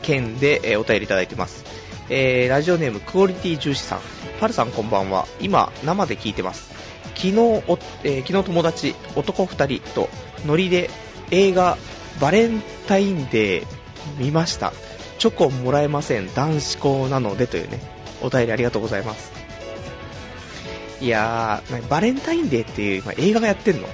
[0.01, 1.63] 件で、えーお便りいただいてます。
[2.09, 3.99] えーラジオネームクオリティ重視さん。
[4.39, 5.27] パルさんこんばんは。
[5.39, 6.73] 今、生で聞いてます。
[7.15, 7.61] 昨日お、
[8.03, 10.09] えー昨日友達、男2人と
[10.45, 10.89] ノリで
[11.31, 11.77] 映画
[12.19, 13.65] バレンタインデー
[14.17, 14.73] 見ました。
[15.17, 16.33] チョコもらえません。
[16.33, 17.79] 男子校なのでというね、
[18.21, 19.31] お便りありがとうございます。
[21.01, 23.87] いやー、バレンタインデーっていう今映画がやってんの？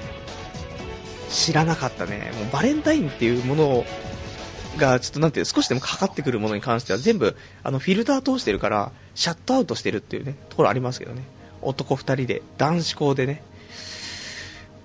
[1.32, 2.32] 知らなかったね。
[2.36, 3.86] もうバレンタインっていうもの
[4.78, 11.24] が、ちょっとなんていう、少しでもかかってくるものに関しては全部、あの、フィルター通してるから、シャットアウトしてるっていうね、ところありますけどね。
[11.62, 13.44] 男二人で、男子校でね。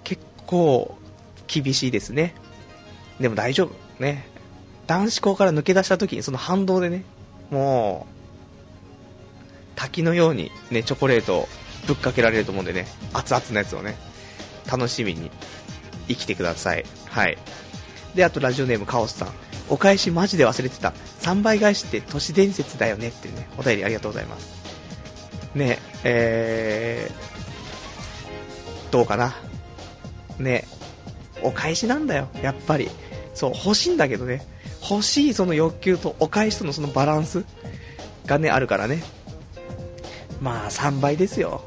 [0.05, 0.97] 結構、
[1.47, 2.35] 厳しいですね。
[3.21, 4.03] でも大丈夫。
[4.03, 4.29] ね。
[4.87, 7.05] 男子校から抜け出した時にその反動でね、
[7.51, 8.17] もう、
[9.75, 11.49] 滝のようにね、チョコレートを
[11.87, 13.97] ぶっかけられると思うんでね、熱々のやつをね、
[14.71, 15.31] 楽しみに
[16.09, 16.85] 生きてください。
[17.09, 17.39] はい。
[18.15, 19.29] で、あとラジオネームカオスさん。
[19.69, 20.93] お返しマジで忘れてた。
[21.21, 24.57] 3倍返しって都市伝説だよねっていうね、お便りありがとうございます。
[25.55, 29.35] ね、えー、どうかな。
[30.39, 30.65] ね、
[31.43, 32.91] お返しなんだよ、やっぱり。
[33.35, 34.47] そう、欲しいんだけどね。
[34.89, 37.45] 欲しいその欲求とお返しとのそのバランス
[38.27, 39.03] がね、あるからね。
[40.41, 41.65] まあ、3倍ですよ。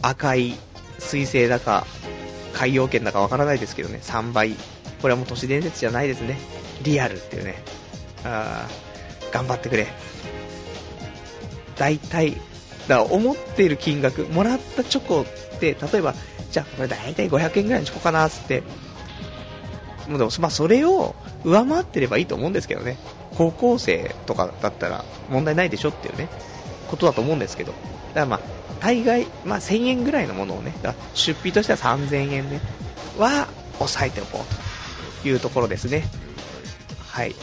[0.00, 0.54] 赤い
[0.98, 1.86] 水星だか、
[2.54, 4.52] 海洋圏だかわからないですけどね、3倍。
[5.02, 6.38] これはもう都市伝説じゃないですね。
[6.82, 7.62] リアルっていうね。
[8.24, 9.88] あー頑張ってくれ。
[11.76, 12.40] 大体、だか
[12.88, 16.14] ら思っている金額、もらったチョコって、例えば、
[16.52, 18.62] じゃあこれ大体500円ぐらいのチョコかなっつって、
[20.08, 22.96] もうでも、まあそれを上回ってればいいと思うんですけどね。
[23.36, 26.28] 高校生とかだったら問題ないでしょっていうね、
[26.88, 27.72] ことだと思うんですけど。
[27.72, 28.40] だからまあ、
[28.84, 30.74] 大概、まあ1000円ぐらいのものをね、
[31.14, 32.60] 出費としては3000円ね、
[33.16, 36.04] は抑えておこうというところですね。
[36.98, 37.34] はい。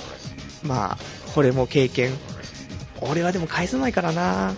[0.62, 0.98] まあ、
[1.34, 2.12] これも経験。
[3.02, 4.54] 俺はでも返さないからな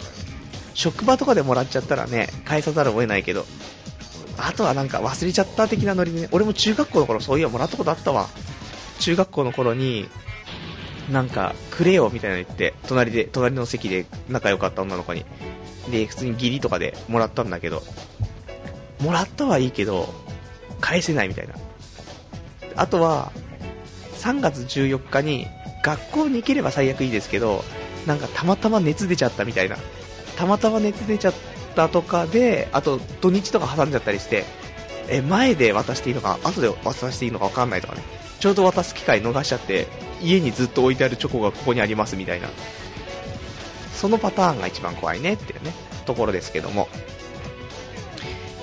[0.73, 3.45] 職場とかでもらっちゃったらね、返さざるを得ないけど、
[4.37, 8.27] あとはなんか忘れちゃった的なノリでね、俺も中学校の頃そういやもらったことあったわ。
[8.99, 10.09] 中学校の頃に、
[11.09, 15.25] なんか、くれよみたいなの言って、隣で、隣の席で仲良かった女の子に。
[15.89, 17.83] で、普通に義理とかでもらったんだけど、
[19.01, 20.13] もらったはいいけど、
[20.79, 21.55] 返せないみたいな。
[22.75, 23.31] あとは、
[24.19, 25.47] 3月14日に
[25.83, 27.63] 学校に行ければ最悪いいですけど、
[28.07, 29.77] なんかたまたま熱出ちゃったみたいな。
[30.37, 31.33] たまたま熱出ちゃっ
[31.75, 34.45] たとかで、あと土日とか挟んじゃったりして、
[35.09, 38.01] え、前で渡していいのか、後で渡していいのか分かんないとかね。
[38.39, 39.87] ちょうど渡す機会逃しちゃって、
[40.21, 42.49] 家にずっと置いてあるチョコがここにありますみたいな。
[44.03, 45.71] そのパターンが一番怖いねっていうね、
[46.05, 46.89] ところですけども。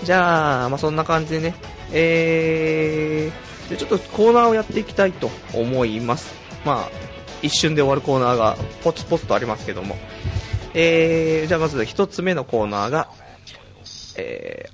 [0.05, 1.55] じゃあ、まあ、そんな感じでね、
[1.92, 6.35] えー、ちょっとコーナーをやっていきたいと思います。
[6.66, 6.90] まあ、
[7.40, 9.96] 一瞬で終わるコーナーがポツポツとありますけども。
[10.74, 13.09] えー、じゃあまず一つ目のコーナーが、
[14.18, 14.72] えー、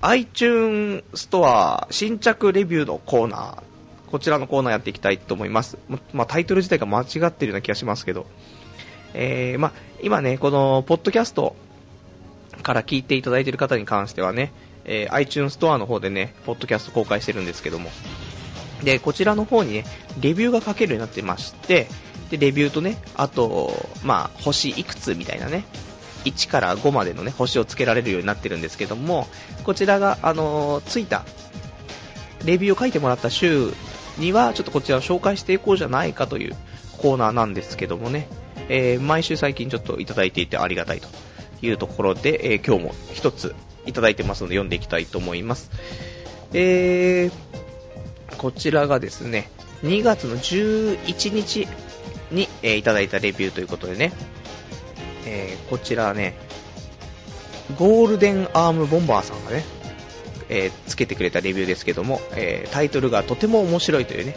[0.00, 3.62] iTunes ストア新着レビューのコーナー。
[4.10, 5.78] こちらのコーナーやっていきたいと思います。
[6.12, 8.26] まあ、タイトル自体が間違ってるような気がしますけど。
[9.18, 11.56] えー、ま、今ね、この、ポッドキャスト
[12.62, 14.52] から聞いていただいている方に関してはね、
[14.84, 17.90] えー iTunes ストアの方でね、ポッドキャスト公開してるんですけども。
[18.84, 19.84] で、こちらの方にね、
[20.20, 21.88] レビューが書けるようになってまして、
[22.30, 25.64] で、レビューとね、あと、まあ、星いくつみたいなね、
[26.26, 29.26] 1から5までのね、星をつけられるようになってるんですけども、
[29.64, 31.24] こちらが、あのついた、
[32.44, 33.72] レビューを書いてもらった週
[34.18, 36.56] には、ちょっとこちらを紹介していこうじゃないかという
[36.98, 38.28] コーナーなんですけどもね、
[38.68, 41.08] えー毎週最近ちょっといただいていてありがたいと
[41.62, 43.54] いうところで、えー今日も一つ
[43.86, 45.70] いただいてますので読んでいきたいと思います。
[46.52, 49.50] えー、こちらがですね、
[49.84, 51.68] 2月の11日
[52.30, 54.12] に、えーいただいたレビューということでね、
[55.26, 56.34] えーこちらね、
[57.78, 59.64] ゴールデンアームボンバーさんがね、
[60.48, 64.34] えーつけてくれたレビューですけども、えータイトルがとても面白いというね、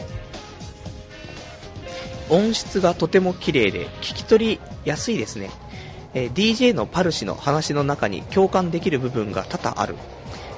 [2.30, 5.50] 音質がとても綺麗で聞き取りやすいですね、
[6.14, 9.96] えー DJ のパル氏の話の中に共感できる部分が多々ある。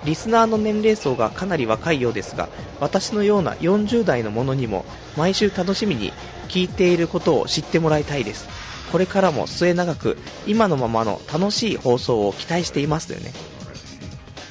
[0.03, 4.83] リスナーの年齢層がかなり若いようですが私のような40代の者にも
[5.15, 6.11] 毎週楽しみに
[6.47, 8.47] 聞いていることを知ってもらいたいです。
[8.91, 13.31] これからも末永く今のままの楽しい放送を期待していますというね。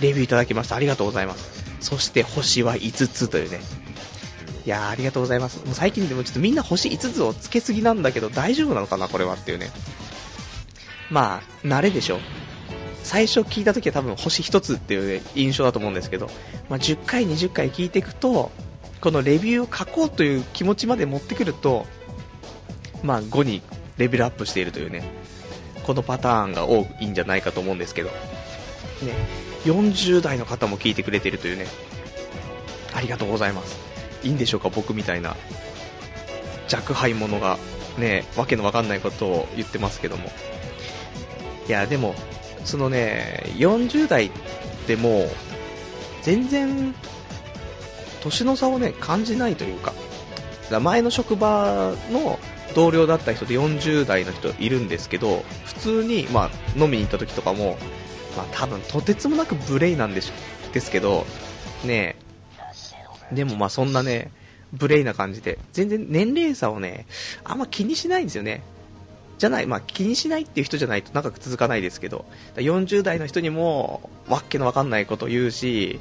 [0.01, 0.77] レビューいただきました。
[0.77, 1.65] ありがとうございます。
[1.81, 3.61] そして星は5つというね。
[4.71, 5.67] いやありがとうございます。
[5.67, 9.69] もう最近でもちょっとみんな星5つをつけすぎなんだけど大丈夫なのかなこれはっていうね。
[11.11, 12.21] まあ慣れでしょ。
[13.03, 16.31] 最初聞いた時は多分星1つっていう印象だと思うんですけど、
[16.69, 18.53] まあ、10回、20回聞いていくと、
[19.01, 21.85] このレビューを書こうという気持ちまで持ってくると、
[23.03, 23.63] まあ5に
[23.99, 25.03] レベルアップしているというね、
[25.83, 28.15] このパターンが多いんじゃないかと思うんですけど、ね、
[29.65, 31.67] 40代の方も聞いてくれているというね、
[32.95, 33.90] ありがとうございます。
[34.23, 35.37] いいんでしょうか、僕みたいな
[36.73, 37.59] 若輩者が
[37.99, 40.31] ね、わけのわかんないことを言ってますけども。
[41.69, 42.15] いや、でも、
[42.65, 44.31] そのね、40代
[44.87, 45.29] でも、
[46.23, 46.95] 全然、
[48.23, 49.95] 年の差をね、感じないというか、
[50.81, 52.39] 前の職場の
[52.75, 57.77] 同僚だった人で40代の人いるんですけど、普通に、まあ、飲みに行った時とかも、
[58.37, 60.33] まあ、多分とてつもなく無礼なんでし
[60.73, 61.27] ですけど、
[61.85, 62.30] ねえ
[63.33, 64.33] でもまあそんなね、
[64.79, 67.07] 無礼な感じで、全然年齢差をね、
[67.45, 68.63] あんま気にしないんですよね。
[69.39, 75.99] じゃない、まあ、気にしないっていう人じゃないと長く続かないですけど、40代の人にも、わっけのわかんないこと言うし、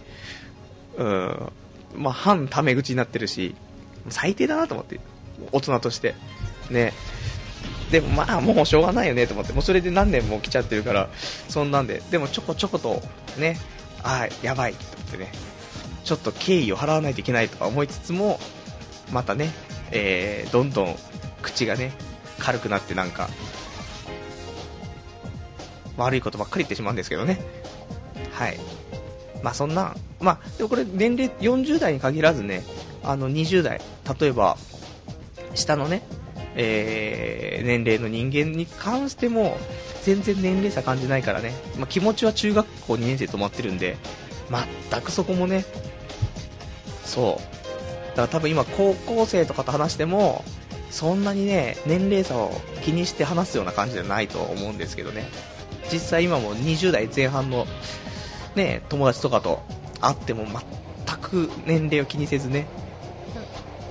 [0.98, 1.52] うん、
[1.96, 3.56] まあ、反タメ口になってるし、
[4.10, 5.00] 最低だなと思って、
[5.54, 6.16] 大人として。
[6.70, 6.94] ね。
[7.92, 11.10] でもまあ、もうしょうがないよねと思って、もうそれで何年も来ちゃってるから、
[11.48, 13.02] そんなんで、でもちょこちょこと、
[13.38, 13.58] ね、
[14.04, 15.32] ああ、やばいと思ってね、
[16.10, 18.40] ちょっと敬意を払わないといけないとか思いつつも、
[19.12, 19.52] またね、
[19.92, 20.96] えー、どんどん
[21.44, 21.92] 口がね、
[22.40, 23.30] 軽くなってなんか、
[25.98, 27.40] 悪いことばっかり言ってしまうんですけどね。
[28.32, 28.58] はい。
[29.44, 32.64] まあそんな、まあ、でもこれ年齢40代に限らずね、
[33.04, 33.80] あの20代、
[34.20, 34.58] 例えば、
[35.54, 36.02] 下のね、
[36.56, 39.60] えー、年齢の人間に関しても、
[40.02, 43.96] 全然年齢差感じないからね、まあ、気持ちは中学校2年生止まってるんで、
[44.92, 45.66] 全くそこもね、
[47.10, 50.46] そう、だから多分今高校生とかと話しても、
[50.92, 52.52] そんなにね、年齢差を
[52.84, 55.26] 気にして話すような感じじゃないと思うんですけどね。
[55.92, 57.66] 実際今も20代前半の
[58.56, 59.62] ね、友達とかと
[60.00, 62.68] 会っても全く年齢を気にせずね、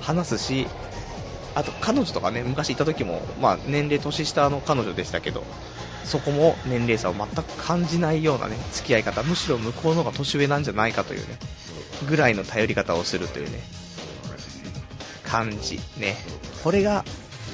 [0.00, 0.68] 話すし、
[1.54, 5.44] あと彼女とかね、昔いた時も、まあ年齢年下の彼女でしたけど、
[6.04, 11.38] そこも年齢差を全く感じないようなね、付き合い方、むしろ向こうの方が年上なんじゃないかというね、
[12.08, 13.60] ぐらいの頼り方をするというね、
[15.24, 15.80] 感じ。
[15.98, 16.16] ね。
[16.64, 17.04] これが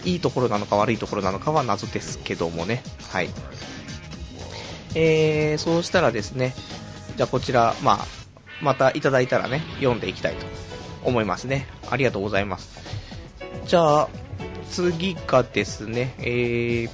[0.05, 2.83] いいところなのか悪いところなのかは謎ですけどもね。
[3.11, 3.31] はい。
[4.95, 6.55] えー、そうしたらですね、
[7.17, 8.07] じゃあこちら、まあ、
[8.63, 10.47] またいただいたらね、読んでいきたいと
[11.03, 11.67] 思いますね。
[11.91, 12.81] ありがとうございます。
[13.67, 14.09] じゃあ、
[14.71, 16.91] 次がですね、えー、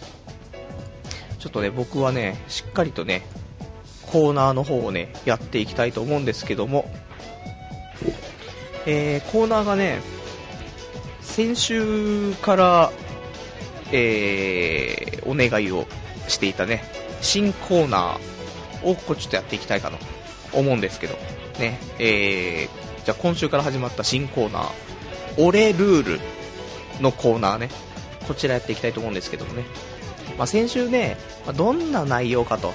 [1.41, 3.23] ちょっとね、僕はね、しっかりとね、
[4.13, 6.91] コーナーの方をね、やっていきたいと思うんですけども、
[8.87, 10.01] えー、コーナーがね、
[11.23, 12.93] 先週から、
[13.91, 15.87] えー、お願いを
[16.29, 16.85] していたね、
[17.23, 19.99] 新コーナーをこちょっとやっていきたいかな
[20.53, 21.15] 思うんですけど、
[21.59, 24.69] ね、えー、じゃあ今週から始まった新コーナー、
[25.39, 26.21] 俺ルール
[27.01, 27.71] のコーナーね、
[28.29, 29.65] こちらやっていきたいと思うんですけどもね、
[30.41, 32.73] まあ、先週ね、まあ、どんな内容かと、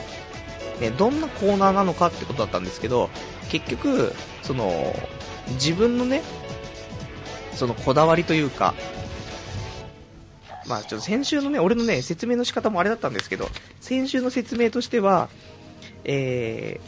[0.80, 3.10] ね、どんなコーナーなのかってことだったんですけど、
[3.50, 4.96] 結局、その、
[5.54, 6.22] 自分のね、
[7.54, 8.76] そのこだわりというか、
[10.68, 13.50] まあ、ちょっと先週のね、俺のね、説明の仕方もあれだったんですけど、
[13.82, 15.30] 先週の説明としては、
[16.04, 16.80] え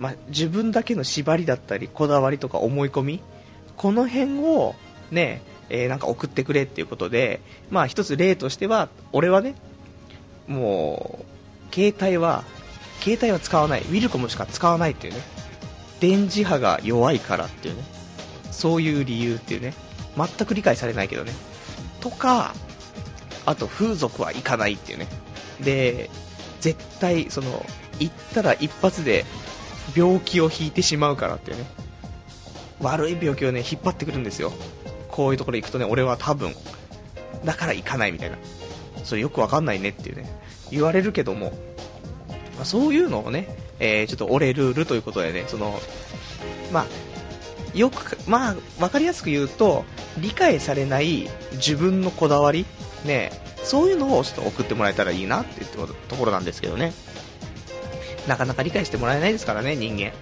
[0.00, 3.22] ー、まあ、自分だけの縛りだったり、こだわりとか思い込み、
[3.76, 4.74] この辺を
[5.10, 9.54] ね、えー、なんか送ってくれっていうことで、まあ一つ例としては、俺はね、
[10.46, 11.24] も
[11.70, 12.44] う、携帯は、
[13.00, 15.20] 携帯は使わない、ウィルコムしか使わないっていうね、
[15.98, 17.82] 電磁波が弱いからっていうね、
[18.50, 19.72] そういう理由っていうね、
[20.14, 21.32] 全く理解されないけどね。
[22.00, 22.54] とか、
[23.46, 25.08] あと風俗は行かないっていうね。
[25.60, 26.10] で、
[26.60, 27.64] 絶対、その、
[27.98, 29.24] 行ったら一発で
[29.96, 31.64] 病気を引いてしまうからっていうね。
[32.82, 34.52] 悪い病気をね、引っ張ってくるんですよ。
[35.12, 36.52] こういうところ行くとね、俺は多分、
[37.44, 38.38] だから行かないみたいな。
[39.04, 40.28] それよくわかんないねっていうね、
[40.70, 41.52] 言われるけども、
[42.56, 45.78] まあ、そういうのをね、えー、ちょっと俺ルールということでね、その、
[46.72, 46.86] まあ、
[47.76, 49.84] よく、まあ、わかりやすく言うと、
[50.18, 52.66] 理解されない自分のこだわり、
[53.04, 53.32] ね、
[53.62, 55.66] そういうのをちょっと送ってもらえたらいいなっていう
[56.08, 56.92] ところなんですけどね。
[58.26, 60.12] なかなか理解してもらえないですからね、人間。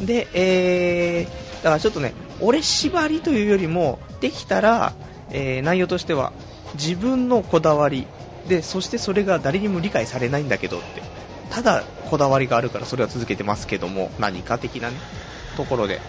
[0.00, 4.94] で、えー、だからちょっとね、俺縛りというよりも、できたら、
[5.30, 6.32] えー、内容としては、
[6.74, 8.06] 自分のこだわり、
[8.48, 11.02] で、そしてそれが誰にも理解されないんだけどって、
[11.50, 14.96] ただこだわりがあるからそれは続けてますけども、何か的なね、
[15.56, 16.00] ところで、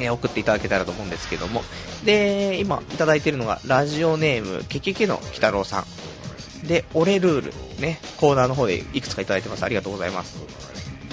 [0.00, 1.62] え送っていただけたらと思うんですけども。
[2.04, 6.66] で、今いただいてるのが、ラジオネーム、ケケケの鬼太郎さん。
[6.66, 9.64] で、俺ルール、ね、コーナーの方でいくつかいただいてます。
[9.64, 10.38] ありがとうございます。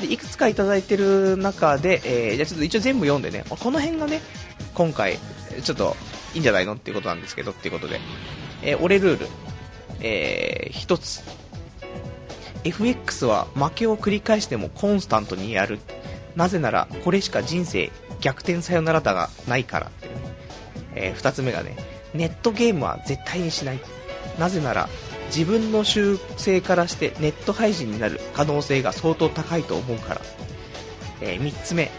[0.06, 4.22] で、いくつかいただいてる中で、えー、じゃちょっと一応全部読んでね、この辺がね、
[4.74, 5.18] 今回、
[5.64, 5.96] ちょっと
[6.34, 8.00] いいんじゃないのっていうことなんですけど、っていうことで、
[8.62, 9.28] えー、俺ルール、
[10.02, 11.24] えー、一つ、
[12.64, 15.80] FX は負けを繰り返してもコンスタントにやる。
[16.36, 20.12] なぜなら、これしか人生逆転さよならだがないからっていう。
[20.96, 21.76] えー、二つ目がね、
[22.14, 23.80] ネットゲームは絶対にしない。
[24.40, 24.90] なぜなら、
[25.28, 30.22] 自分の習性からしてネット配信になる可能性が相当高いと思うから。
[31.22, 31.92] えー、3つ目、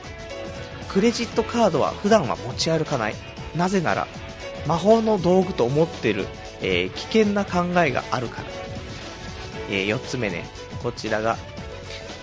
[0.88, 3.14] クレジットカードは普段は持ち歩かない。
[3.56, 4.06] なぜなら、
[4.66, 6.26] 魔法の道具と思ってる、
[6.60, 8.48] えー、危険な考えがあるから。
[9.70, 10.44] えー、4つ目ね、
[10.82, 11.36] こちらが、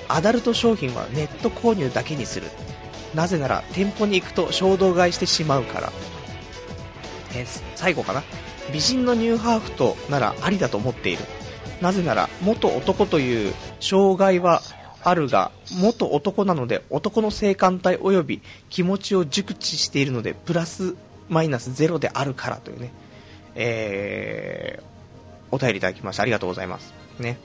[0.08, 2.48] アダルト商品はネット購入だけにする。
[3.16, 5.94] なぜなら、店舗に行くと衝動買いしてしまうから。
[7.36, 8.24] えー、最後かな。
[8.72, 11.24] 美人のニューハーフとならありだと思っている。
[11.82, 14.62] なぜなら、元男という障害は
[15.04, 15.52] あるが、
[15.82, 20.96] 元男なので男の性感帯及び気持ちを熟知しているので、プラス
[21.30, 22.92] マイナスゼロであるからというね、
[23.56, 26.94] えー、お便りいただきましてありがとうございます。
[27.20, 27.38] ね。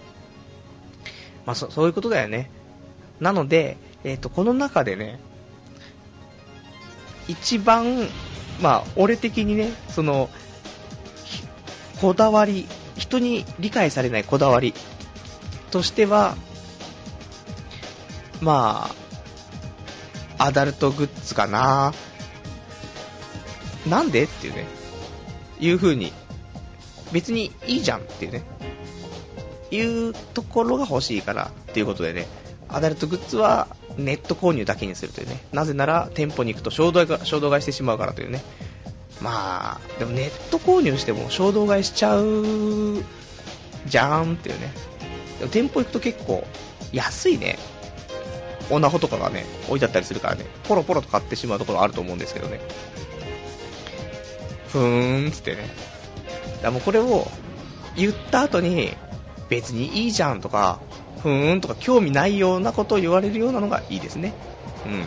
[1.46, 2.50] まあ、そそういうことだよね。
[3.20, 5.18] なので、え、ー、と、この中でね、
[7.26, 8.08] 一番、
[8.62, 10.30] まあ、俺的にね、その、
[12.00, 14.74] こだわり、人に理解されないこだわり
[15.70, 16.36] としては、
[18.40, 18.90] ま
[20.38, 21.92] あ、アダルトグッズかな。
[23.86, 24.66] なんでっていうね、
[25.60, 26.12] いう風に、
[27.12, 28.42] 別にいいじゃんっていうね、
[29.70, 32.26] いうところが欲しいからっていうことでね、
[32.68, 38.42] アダルトグッズはネット購入だけにするというね、なぜなら店舗に行くと衝動衝動買いしてしまうからというね、
[39.20, 43.04] まあ、でもネット購入しても衝動買いしちゃう
[43.86, 44.72] じゃんっていうね、
[45.40, 46.46] でも店舗行くと結構
[46.92, 47.58] 安いね、
[48.70, 52.60] オナホとかがね、置いてあったりするからね、ポロポロと買ってしまうところあると思うんですけどね。
[54.68, 55.68] ふーんつってね。
[56.62, 57.26] だもうこれを
[57.96, 58.92] 言った後に、
[59.48, 60.80] 別にいいじゃんとか、
[61.22, 64.34] ふーんとか興味ないようなことを言われるようなのがいいですね。
[64.86, 65.04] うん。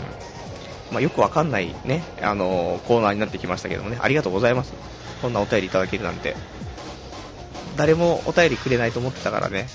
[0.92, 4.74] まあ、よくわかんないね、あのー、コーナーになってきましたけどもね、ありがとうございます。
[5.22, 6.36] こんなお便りいただけるなんて。
[7.78, 9.68] 誰もお便りくれないと思ってたからね、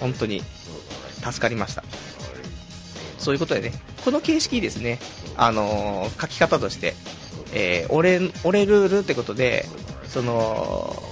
[0.00, 0.42] 本当に
[1.24, 1.82] 助かりました。
[3.18, 3.72] そういうことでね、
[4.04, 4.98] この形式ですね、
[5.36, 6.94] あのー、書き方として、
[7.52, 9.66] えー、俺、俺ルールってことで、
[10.06, 11.02] その、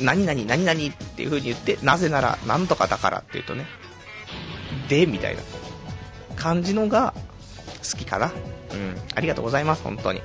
[0.00, 3.66] 何々何々っていう風に言って、なぜならなんとかだからって言うとね、
[4.88, 5.42] で、みたいな
[6.36, 7.14] 感じのが
[7.78, 8.32] 好きかな。
[8.72, 8.96] うん。
[9.14, 10.20] ありがとうございます、本当に。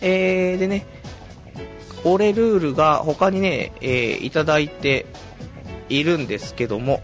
[0.00, 0.86] えー、でね、
[2.04, 5.06] 俺ルールが他にね、えー、いただいて
[5.88, 7.02] いるんですけども、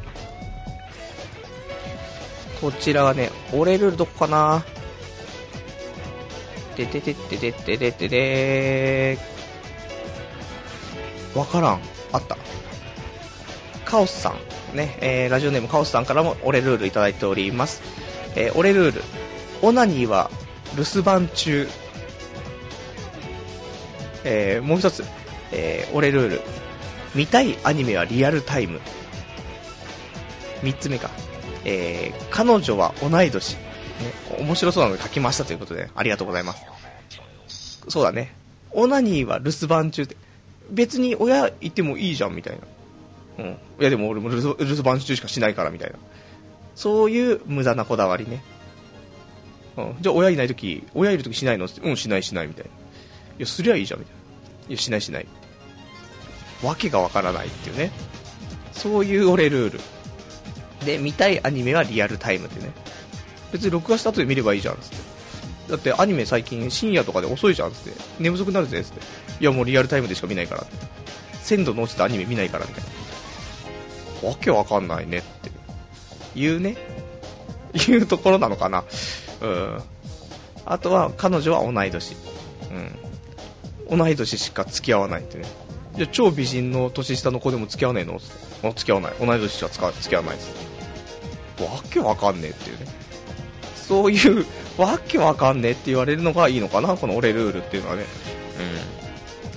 [2.61, 4.65] こちらはね、俺ルールどこかな？
[6.77, 9.19] でててててててててて
[11.35, 11.81] わからん。
[12.13, 12.37] あった。
[13.85, 14.77] カオスさん。
[14.77, 17.83] ね、えー、ラジオネームカオスさんからも俺ルールいただいております。
[18.37, 19.03] えー、俺ルール。
[19.63, 20.31] オナニーは
[20.77, 21.69] 留守番中。
[24.25, 25.05] えー、もう一つ。
[25.53, 26.41] えー、俺ルール。
[27.15, 28.81] 見たいアニメはリアルタイム。
[30.63, 31.11] 三つ目か。
[31.65, 33.55] えー、彼女は同い年。
[33.55, 33.61] ね、
[34.39, 36.55] 面白そうなので書きましたということで、ありがとうございま
[37.49, 37.83] す。
[37.89, 38.35] そうだね。
[38.73, 40.17] オナニーは留守番中って、
[40.71, 42.59] 別に親いてもいいじゃんみたい
[43.39, 43.45] な。
[43.45, 43.51] うん。
[43.81, 45.97] いやでも俺も留守番中しかしないからみたいな。
[46.77, 48.43] そういう無駄なこだわりね。
[50.01, 51.69] じゃあ親いないとき、親いるときしないの？
[51.83, 52.71] うん、しないしないみたいな。
[52.71, 52.73] い
[53.39, 54.21] や、すりゃいいじゃんみたいな。
[54.69, 55.27] いや、しないしない。
[56.63, 57.91] わけがわからないっていうね。
[58.73, 59.81] そういう俺ルール。
[60.85, 62.73] で、見たいアニメはリアルタイムってね。
[63.53, 64.97] 別に録画した後で見ればいいじゃん、つって。
[65.71, 67.93] だってアニメ最近深夜とかで遅いじゃん、つって。
[68.19, 69.01] 寝不足になるぜ、つって。
[69.41, 70.73] いや、もうリアルタイムでしか見ないからって。
[71.43, 72.85] 鮮度の落ちたアニメ見ないから、みたい
[74.23, 74.29] な。
[74.29, 75.51] わけわかんないねって
[76.39, 76.77] いうね。
[77.75, 78.85] いうところなのかな。
[79.41, 79.83] うん。
[80.67, 82.17] あとは、彼女は同い年。
[83.89, 83.99] うん。
[83.99, 85.45] 同い年しか付き合わないってね。
[85.97, 88.17] じゃ超美人の年下の子でも付き合わねえの？
[88.17, 88.71] って。
[88.73, 89.13] 付き合わない。
[89.21, 90.55] 同い年しか付き合わないです。
[91.61, 92.87] わけわかんねえっていうね。
[93.75, 94.47] そういう、
[94.79, 98.05] わけわかんねえって言われるのがいいのかな、この俺ルールっていうのはね。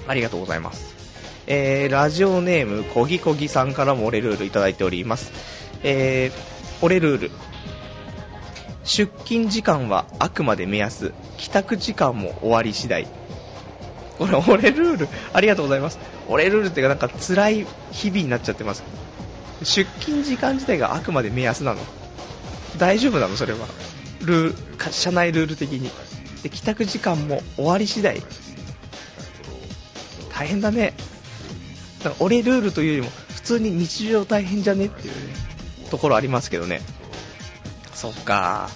[0.05, 0.09] うん。
[0.09, 0.93] ありがとうございます。
[1.45, 5.31] えー、ラジオネーム、こぎこぎさんからも俺ルールいただいております。
[5.84, 7.31] えー、俺ルール。
[8.84, 11.13] 出勤時間はあくまで目安。
[11.38, 13.07] 帰宅時間も終わり次第。
[14.17, 15.99] これ、俺ルール、ありがとうございます。
[16.27, 18.84] 俺ルールっていうかなんか辛い日々になっちゃってます。
[19.63, 21.79] 出勤時間自体があくまで目安なの
[22.77, 23.36] 大丈夫なの？
[23.38, 23.67] それは。
[24.21, 25.89] ルー、社内ルール的に。
[26.43, 28.21] で、帰宅時間も終わり次第。
[30.34, 30.93] 大変だね。
[32.03, 34.88] だから俺ルールというよりも、普通に日常大変じゃね？
[34.88, 35.19] っていうね、
[35.89, 36.81] ところありますけどね。
[38.03, 38.67] そっか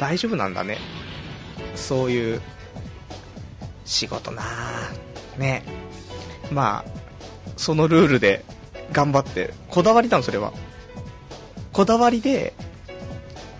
[0.00, 0.78] 大丈夫なんだね。
[1.74, 2.40] そういう、
[3.84, 5.38] 仕事なぁ。
[5.38, 5.64] ね。
[6.50, 6.90] まあ、
[7.58, 8.42] そのルールで
[8.92, 10.54] 頑張って、こだわりなの、それは。
[11.74, 12.54] こだわりで、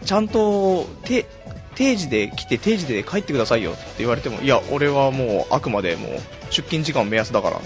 [0.07, 1.27] ちゃんと、定
[1.75, 6.09] 時で来て定時で帰ってくださいよって言われても、いや、俺はもうあくまでも
[6.49, 7.61] 出勤時間目安だから。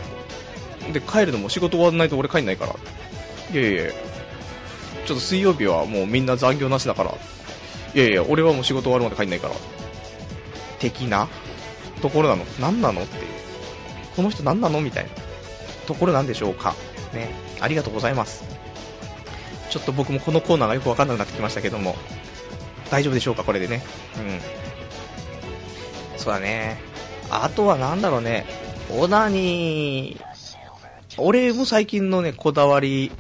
[0.93, 2.75] で、帰るのも仕事終わらないと俺帰んないから。
[3.53, 3.93] いやいやいや、
[5.09, 7.15] ちょっと水曜日はもうみんな残業なしだから。
[7.95, 9.55] いやいや、俺はもう仕事終わるまで帰んないから。
[10.81, 11.29] 的な？
[12.03, 12.45] ところなの？
[12.61, 13.03] 何なの？
[13.03, 13.25] っていう。
[14.17, 14.83] この人何なの？
[14.83, 15.11] みたいな
[15.87, 16.75] ところなんでしょうか？
[17.15, 17.31] ね。
[17.59, 18.45] ありがとうございます。
[19.71, 21.97] ちょっと僕もこのコーナーがよくわかんなくなってきましたけども、
[22.91, 23.83] 大丈夫でしょうか、これでね。
[24.19, 26.19] うん。
[26.19, 26.83] そうだね。
[27.31, 28.45] あとはなんだろうね。
[28.91, 30.23] オナニー、
[31.17, 33.11] 俺も最近のね、こだわり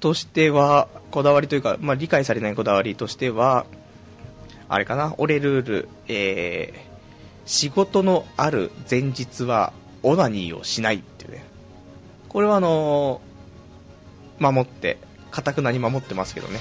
[0.00, 3.66] としては、こだわりというか、まあ、理解されないこだわりとしては、
[4.68, 6.78] あれかな、俺ルール、えー、
[7.46, 9.72] 仕事のある前日は、
[10.02, 11.44] オナニーをしないっていうね。
[12.28, 14.98] これはあのー、守って、
[15.30, 16.60] かたくなに守ってますけどね。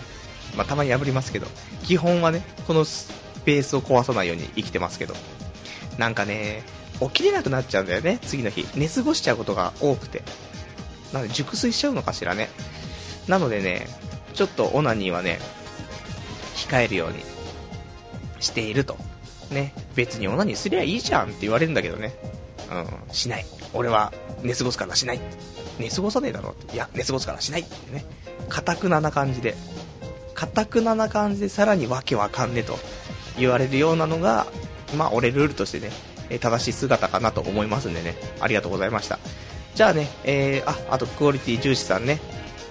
[0.55, 1.47] まあ、たまに破りますけど、
[1.83, 3.11] 基本はね、このス
[3.43, 5.15] ペースを壊さないように生きてますけど、
[5.97, 6.63] なんかね、
[6.99, 8.65] 起きれなくなっちゃうんだよね、次の日。
[8.75, 10.23] 寝過ごしちゃうことが多くて。
[11.11, 12.49] なので、熟睡しちゃうのかしらね。
[13.27, 13.87] なのでね、
[14.33, 15.39] ちょっとオナニーはね、
[16.55, 17.19] 控えるように
[18.39, 18.97] していると。
[19.51, 22.15] ね、別にオナニーすりゃいいじゃんって言われるんだけどね。
[22.71, 23.45] うん、しない。
[23.73, 24.11] 俺は
[24.41, 25.19] 寝過ごすからしない。
[25.79, 26.73] 寝過ごさねえだろって。
[26.73, 28.05] いや、寝過ごすからしないってね。
[28.49, 29.55] かたくなな感じで。
[30.33, 32.77] かたくなな感じでさらにわけわかんねえと
[33.37, 34.47] 言われるようなのが、
[34.97, 35.91] まあ、俺ルールとしてね、
[36.39, 39.19] 正しい姿かなと思いますんでね、ありがとうございました。
[39.75, 42.19] じゃあね、えー、あ、あとクオリティ重視さんね、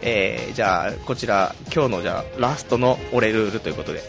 [0.03, 4.03] えー、じゃあ、こちら、今日のじゃあ、ラストの俺ルールということで、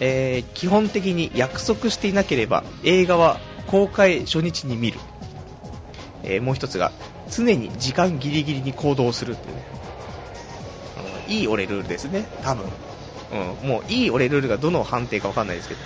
[0.00, 4.98] えー、基本的に約束していなければ、映画は公開初日に見る。
[6.24, 6.92] えー、もう一つが、
[7.30, 9.62] 常に時間ギリギリに行動するっていうね、
[11.26, 12.66] うん、いい俺ルールですね、多分。
[13.62, 15.80] うん、もういい俺ルールがどの判定かわかんないですけど、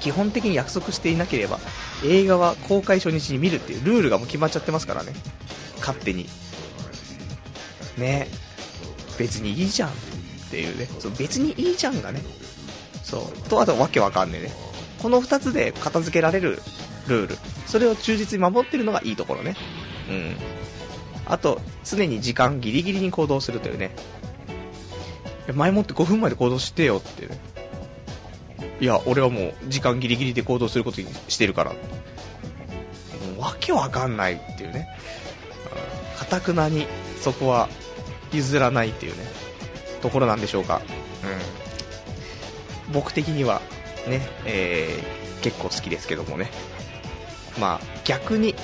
[0.00, 1.58] 基本的に約束していなければ、
[2.04, 5.12] 映画は公開初日に見るっていうルールがもう決まっちゃってますからね。
[5.78, 6.26] 勝手に。
[8.00, 8.28] ね
[9.18, 9.92] 別にいいじゃんっ
[10.50, 10.86] ていうね。
[10.98, 12.20] そう別にいいじゃんがね。
[13.04, 13.48] そう。
[13.48, 14.52] と、あとわけわかんねえね。
[15.00, 16.60] この2つで片付けられる
[17.06, 17.38] ルール。
[17.66, 19.56] それを忠実に守ってるのがいいところね。
[20.08, 20.36] うん。
[21.26, 23.94] あと、常に時間ギリギリに行動するというね。
[25.54, 27.38] 前もって5分前で行動してよってね。
[28.80, 31.72] いや、俺はもう時間ギリギリで行動することにしてるから。
[31.72, 31.76] も
[33.38, 34.88] うわけわかんないっていうね。
[36.18, 36.86] かたくなに
[37.20, 37.68] そこは
[38.32, 39.24] 譲らないっていうね、
[40.02, 40.80] ところなんでしょうか。
[42.88, 42.92] うん。
[42.92, 43.60] 僕的には
[44.08, 46.50] ね、えー、結構好きですけどもね。
[47.58, 48.54] まあ、逆に、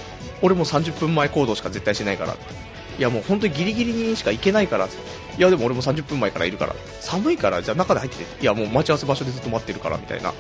[0.43, 2.37] 俺も30分前行動しか絶対しないから。
[2.99, 4.89] いやもう本当にギリギリにしか行けないから、い
[5.39, 10.33] やでも俺も30分前からいるから、寒いからじゃあ中で入ってて、いやもう待ち合わせ場所でずっと待ってるからみたいな、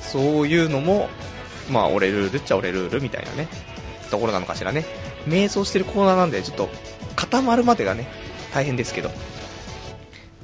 [0.00, 1.10] そういうのも、
[1.70, 3.46] まあ俺ルールっちゃ俺ルールみたいなね、
[4.10, 4.86] ところなのかしらね。
[5.26, 6.68] 瞑想してるコーナーなんでちょっと
[7.14, 8.08] 固まるまでがね、
[8.52, 9.10] 大変ですけど、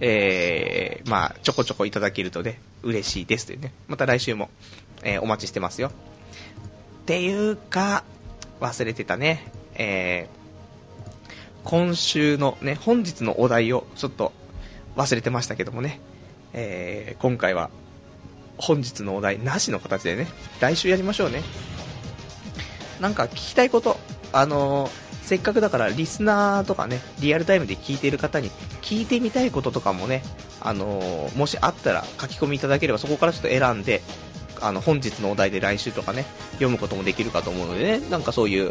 [0.00, 4.48] えー、まあちょこちょこいただけるとね、嬉しいですというね、また来週も、
[5.02, 5.88] えー、お待ちしてますよ。
[5.88, 5.90] っ
[7.06, 8.04] ていうか、
[8.60, 11.28] 忘れてたね、えー、
[11.64, 14.32] 今週のね、本日のお題をちょっと
[14.96, 16.00] 忘れてましたけどもね、
[16.52, 17.70] えー、今回は
[18.56, 20.26] 本日のお題なしの形でね、
[20.60, 21.42] 来週やりましょうね。
[23.00, 23.96] なんか聞きたいこと、
[24.32, 28.50] あのー、せっかくだからリスナーとかね、リアルタイムで聞いている方に
[28.80, 30.22] 聞いてみたいこととかもね、
[30.62, 34.00] あのー、もしあったら書き込みいただければそこからちょっと選んで、
[34.62, 38.70] あの、本日のお題で来週とかね、読むこともできるかと思うのでね、なんかそういう、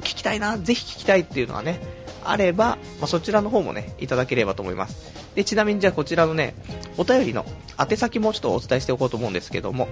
[0.00, 1.78] 聞きたいな、ぜひ聞きたいっていうのはね、
[2.24, 5.12] あれば、まあ、そちらの方もね、いただければと思います。
[5.34, 6.54] で、ちなみにじゃあこちらのね、
[6.96, 7.44] お便りの
[7.78, 9.88] 宛先もちょっとお伝えしておこうと思うんですけども、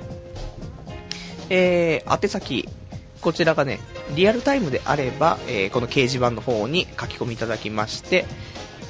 [1.50, 2.68] えー、宛先、
[3.20, 3.80] こちらがね、
[4.14, 8.24] リアルタイムであれば、えー、この掲示板の方に書き込みいただきまして、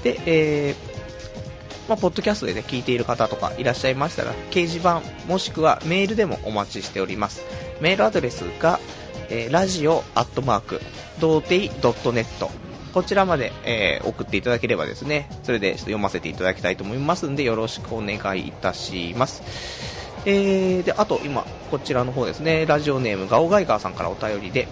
[0.03, 7.45] で、えー、まあ、ポッドキャストでね、聞いている方とかいらっしゃいましたら、掲示板、もしくはメールでもお待ちしております。
[7.81, 8.81] メールアドレスが、
[9.29, 10.81] えー、ラジオアットマーク、
[11.21, 12.49] 童貞 .net
[12.93, 20.06] こちらまで、えー、送っていただければですね、それで読ませていただきたいと思いますんで、よろしくお願いいたします。
[20.27, 24.69] えー、で、あと今、こちらの方ですね、ラジオネームガオガイガーさんからお便りで、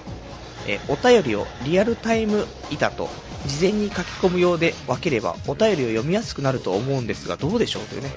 [0.67, 3.09] えーお便りをリアルタイム板と
[3.47, 8.11] 事前に書き込むようで分ければお便りを読みやすくなると思うんですがどうでしょうというね。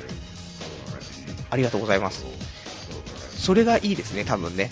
[1.50, 2.26] ありがとうございます。
[3.38, 4.70] それがいいですね多分ね。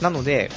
[0.00, 0.50] なので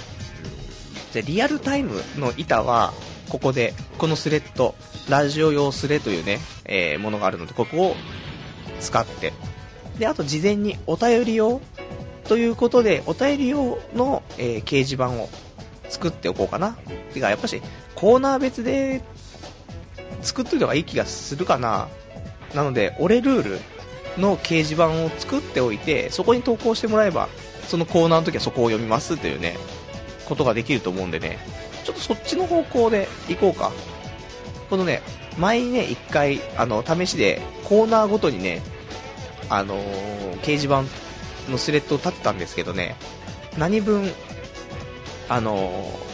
[1.14, 2.94] じゃリアルタイムの板は
[3.30, 4.76] ここでこのスレッド
[5.10, 7.96] ラジオ用スレというね、えーものがあるのでここを
[8.80, 9.34] 使って
[10.00, 11.62] であと事前にお便り用
[12.28, 15.30] ということでお便り用の、えー掲示板を
[15.90, 16.78] 作っておこうかな。
[17.14, 17.62] てか、やっぱし、
[17.96, 19.02] コーナー別で
[20.22, 21.88] 作っといた方がいい気がするかな。
[22.54, 23.60] なので、俺ルール
[24.22, 27.30] の掲示板を作っておいて、そこに投稿してもらえば、
[27.68, 29.58] そのコーナーの時はそこを読みますというね、
[30.26, 31.40] ことができると思うんでね、
[31.84, 33.72] ちょっとそっちの方向で行こうか。
[34.70, 35.02] このね、
[35.38, 38.62] 前にね、一回、あの、試しで、コーナーごとにね、
[39.50, 40.84] あのー掲示板
[41.52, 42.96] のスレッドを立てたんですけどね、
[43.58, 44.12] 何分、
[45.30, 45.58] あの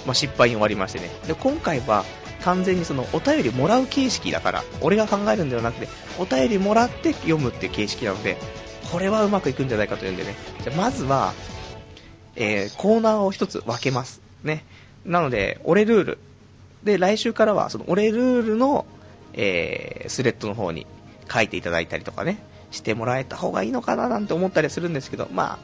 [0.04, 1.10] ーまあ、失敗に終わりましてね。
[1.28, 2.06] で、今回は
[2.44, 5.88] 完全にそのお便りもらう形式だから、俺が考えるんではなくて、
[6.20, 8.38] お便りもらって読むっていう形式なので、
[8.92, 10.36] これはうまくいくんじゃないかというんでね。
[10.64, 11.34] じゃまずは、
[12.36, 14.22] えーコーナーを一つ分けます。
[14.44, 14.64] ね。
[15.06, 16.18] なので、俺ルール。
[16.84, 18.86] で、来週からは、その俺ルールの、
[19.34, 20.86] えースレッドの方に
[21.32, 22.38] 書いていただいたりとかね、
[22.74, 25.60] してもらえた方がいいのかななんて思ったりするんですけど、まあ、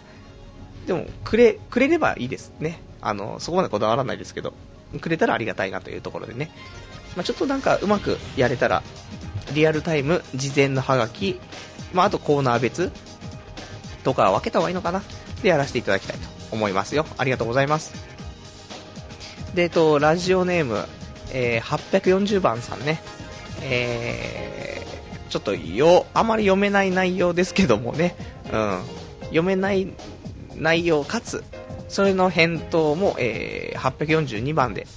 [0.88, 2.80] でも、くれ、くれればいいですね。
[3.02, 4.54] あの、そこまでこだわらないですけど、
[5.02, 6.52] くれたらありがたいなというところでね。
[7.16, 8.84] まあ、ちょっとなんかうまくやれたら、
[9.54, 11.40] リアルタイム、事前のハガキ、
[11.94, 12.92] まあ、あとコーナー別
[14.04, 15.02] とか分けた方がいいのかな
[15.42, 17.06] でやらせていただきたいと思いますよ。
[17.18, 17.94] ありがとうございます。
[19.56, 20.86] で、えっと、ラジオネーム、
[21.32, 23.02] えー840番さんね。
[23.62, 24.86] え、
[25.30, 28.16] ちょっとよ、あまり読めない内容ですけどもね。
[28.52, 28.82] うん。
[29.26, 29.88] 読めない
[30.56, 31.44] 内容かつ、
[31.88, 34.88] それの返答も、えー842番で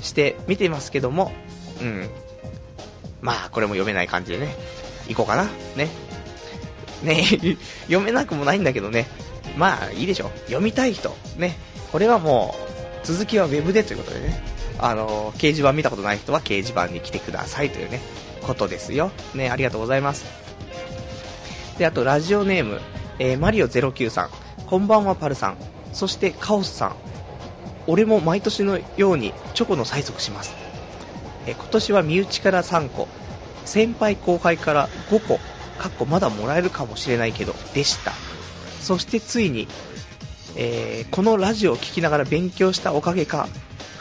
[0.00, 1.32] して見てますけども、
[1.80, 2.08] うん。
[3.20, 4.54] まあ、これも読めない感じでね、
[5.08, 5.44] いこうかな。
[5.76, 5.88] ね。
[7.02, 7.24] ね、
[7.86, 9.06] 読めなくもないんだけどね。
[9.56, 10.30] まあ、いいでしょ。
[10.46, 11.16] 読みたい人。
[11.36, 11.56] ね。
[11.90, 12.54] これはも
[13.02, 14.57] う、続きはウェブでということでね。
[14.78, 18.00] あの、掲示板見たことない人は掲示板に来てくださいというね、
[18.42, 19.10] ことですよ。
[19.34, 20.24] ね、ありがとうございます。
[21.78, 22.80] で、あと、ラジオネーム、
[23.18, 24.30] えーマリオ09さん。
[24.66, 25.56] こんばんは、パルさん。
[25.92, 26.96] そして、カオスさん。
[27.86, 30.52] 俺も毎年のようにチョコの催促します。
[31.46, 33.08] えー今年は身内から3個、
[33.64, 35.38] 先輩後輩から5個、
[35.78, 38.12] かっこまだもらえるかもしれないけど、でした。
[38.80, 39.66] そしてついに、
[40.56, 43.48] えーこのラジオを聞きながら勉強したおかげか、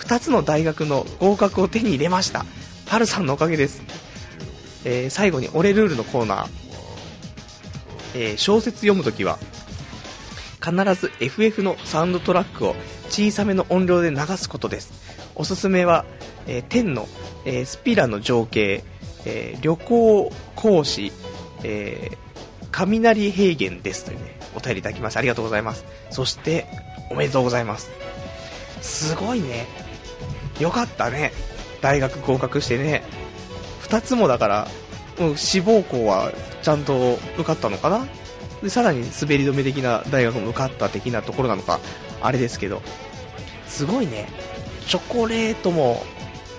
[0.08, 2.46] 2つの大学の合格を手に入れました。
[2.86, 3.82] パルさんのおかげです。
[4.86, 6.50] えー最後に俺ルールのコーナー。
[8.16, 9.38] えー小説読むときは、
[10.64, 12.76] 必ず FF のサウンドトラックを
[13.10, 14.94] 小さめの音量で流すことです。
[15.36, 16.06] おすすめは、
[16.48, 17.06] えー天の、
[17.44, 18.86] えースピラの情景、
[19.26, 21.12] えー旅行講師、
[21.64, 22.12] え
[22.72, 25.84] 雷平原ですというね、お便りいただきましてありがとうございます。
[26.12, 26.66] そして、
[27.12, 27.92] おめでとうございます。
[28.82, 29.66] すごいね。
[30.60, 31.32] よかったね。
[31.82, 33.04] 大学合格してね。
[33.80, 34.68] 二つもだから、
[35.20, 36.32] もう志望校は
[36.62, 38.08] ちゃんと受かったのかな
[38.62, 41.80] で、さらに滑り止め的な大学も受かった的なところなのか、
[42.22, 42.82] あれですけど。
[43.68, 44.28] すごいね。
[44.88, 46.04] チョコレートも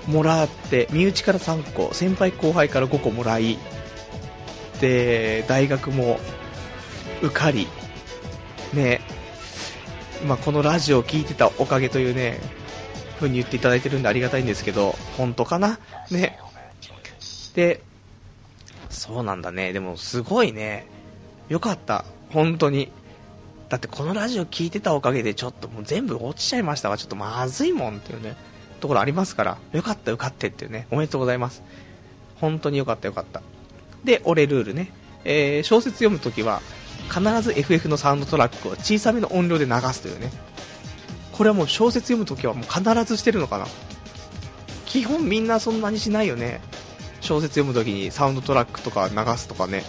[0.07, 3.59] もらって、身内から3個、先輩後輩から5個もらい、
[4.81, 6.19] で、大学も
[7.23, 7.69] 受かり、
[8.73, 9.01] ね、
[10.27, 12.41] まあ、このラジオを聞いてたおかげというね、
[13.19, 15.79] 風に言っていただいてるんでありがたいんですけど、本当かな？
[16.11, 16.39] ね。
[17.55, 17.83] で、
[18.89, 19.73] そうなんだね。
[19.73, 20.87] でもすごいね。
[21.49, 22.05] よかった。
[22.31, 22.91] 本当に。
[23.69, 26.97] だってこのラジオ聞いてたおかげでちょっともう全部落ちちゃいましたわ。
[26.97, 28.35] ちょっとまずいもんっていうね、
[28.81, 29.59] ところありますから。
[29.73, 30.87] よかった受かってっていうね。
[30.91, 31.63] おめでとうございます。
[32.37, 33.43] 本当によかったよかった。
[34.05, 34.91] で、俺ルールね。
[35.25, 36.63] えー小説読むときは、
[37.09, 40.31] 必ず FF のサウンドトラックを小さめの音量で流すというね。
[41.39, 43.67] これはもう小説読むときはもう必ずしてるのかな？
[44.85, 46.61] 基本みんなそんなにしないよね。
[47.21, 49.85] 小説読むときにサウンドトラックとか流すとかね。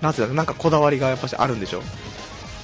[0.00, 1.82] なぜだなんかこだわりがやっぱしあるんでしょ。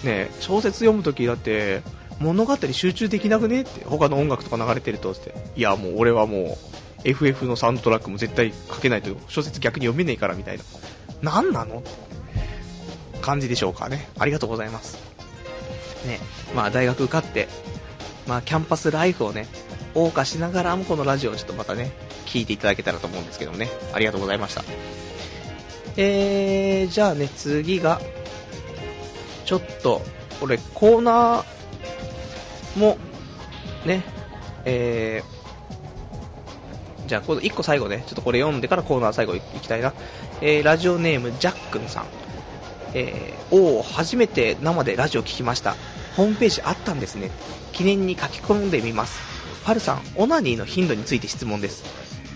[0.05, 1.82] ね小説読むときだって、
[2.20, 5.34] 物語集中できなくねって、他の音楽とか流れてるとって。
[5.57, 6.57] いやもう俺はもう、
[7.05, 10.59] FF のサウンドトラックも絶対かけないと小説逆に読めねえからみたい
[11.22, 11.32] な。
[11.32, 11.82] なんなの？
[13.22, 14.09] 感じでしょうかね。
[14.18, 14.98] ありがとうございます。
[16.07, 16.18] ね、
[16.55, 17.48] まあ大学受かって、
[18.27, 19.47] まあキャンパスライフをね、
[19.95, 21.93] 謳歌しながらもこのラジオをちょっとまたね、
[22.27, 23.68] 聞いていただけたらと思うんですけどもね。
[23.93, 24.64] ありがとうございました。
[25.97, 28.01] えー、じゃあね、次が、
[29.45, 30.03] ちょっと、
[30.41, 32.99] 俺、コーナーも、
[33.85, 34.03] ね、
[34.64, 39.93] えー、じゃあ、この1個最後ね、ちょっとこれ読んでからコーナー最後いきたいな。
[40.41, 42.07] えー、ラジオネーム、ジャックンさん。
[42.95, 45.77] えー、おお、初めて生でラジオ聞きました。
[46.17, 47.31] ホームページあったんですね。
[47.73, 49.19] 記念に書き込んでみます。
[49.65, 51.85] パルさん、オナニーの頻度について質問です。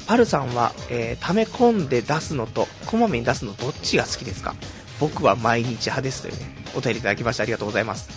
[0.07, 4.55] パルさんは、えー、溜め込んで出すのと、こまめに出すのどっちが好きですか？
[4.99, 6.41] 僕は毎日派ですというね、
[6.75, 8.09] お便りいただきましてありがとうございます。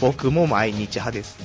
[0.00, 1.38] 僕も毎日派です。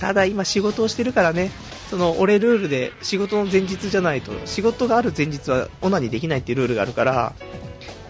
[0.00, 1.50] ただ今仕事をしてるからね、
[1.88, 7.32] その俺ルールで仕事の前日じゃないと、仕事がある前日はオナニーできないっていうルールがあるから、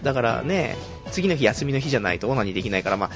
[0.03, 0.77] だからね、
[1.13, 3.11] 次の日休みの日じゃないとオナニーできないから、まあ、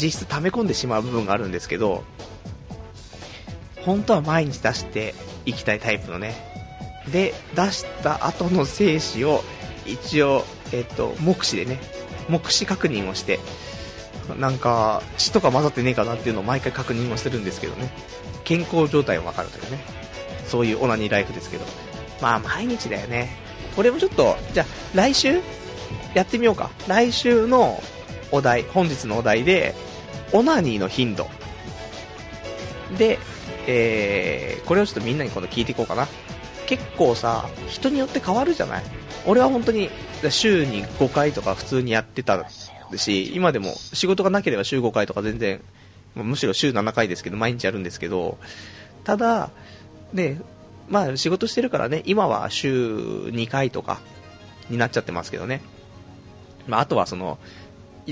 [0.00, 2.04] 実質溜め込んでしまう部分があるんですけど、
[3.84, 5.14] 本当は毎日出して
[5.44, 6.34] いきたいタイプのね。
[7.12, 9.44] で、出した後の精子を
[9.86, 11.78] 一応、えっと、目視でね、
[12.28, 13.38] 目視確認をして、
[14.38, 17.90] なんか血とか混ざってねえかなっていうのを毎回確認をしてるんですけどね、
[18.44, 19.84] 健康状態を分かるというね、
[20.46, 21.66] そういうオナニーライフですけど、
[22.22, 23.36] まあ毎日だよね。
[23.76, 25.42] 俺もちょっと、じゃあ来週？
[26.14, 26.70] やってみようか。
[26.88, 27.82] 来週の
[28.30, 29.74] お題、本日のお題で、
[30.32, 31.28] オナニーの頻度。
[32.98, 33.18] で、
[33.66, 36.06] えー、これをちょっとみんなに今度聞いていこうかな。
[36.66, 38.82] 結構さ、人によって変わるじゃない？
[39.26, 39.90] 俺は本当に
[40.30, 42.46] 週に5回とか普通にやってた
[42.96, 45.60] し、今でも仕事がなければ週5回とか全然、
[46.14, 48.38] むしろ週7回ですけど、毎日やるんですけど、
[49.04, 49.50] ただ、
[50.12, 50.40] ね、
[50.88, 52.96] まあ仕事してるからね、今は週
[53.28, 54.00] 2回とか
[54.70, 55.60] になっちゃってますけどね。
[56.66, 57.38] まああとはその、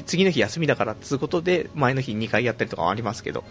[0.00, 3.44] 次の日休みだからつうことで、前の日2回やったりとかはありますけど、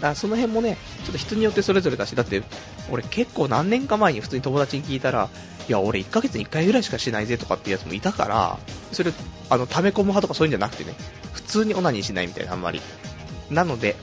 [0.00, 2.42] だその辺もね、ちょっと人によってそれぞれだし、だって、
[2.90, 5.28] 俺結構何年か前に普通に友達に聞いたら、
[5.68, 8.58] いや、俺1ヶ月に1回ぐらいしかしないぜとかっていうやつもいたから、
[8.92, 9.12] それ、
[9.50, 10.94] あの、溜め込む派とかそういうんじゃなくてね、
[11.32, 12.80] 普通にオナニーしないみたいな、あんまり。
[13.50, 13.96] なので、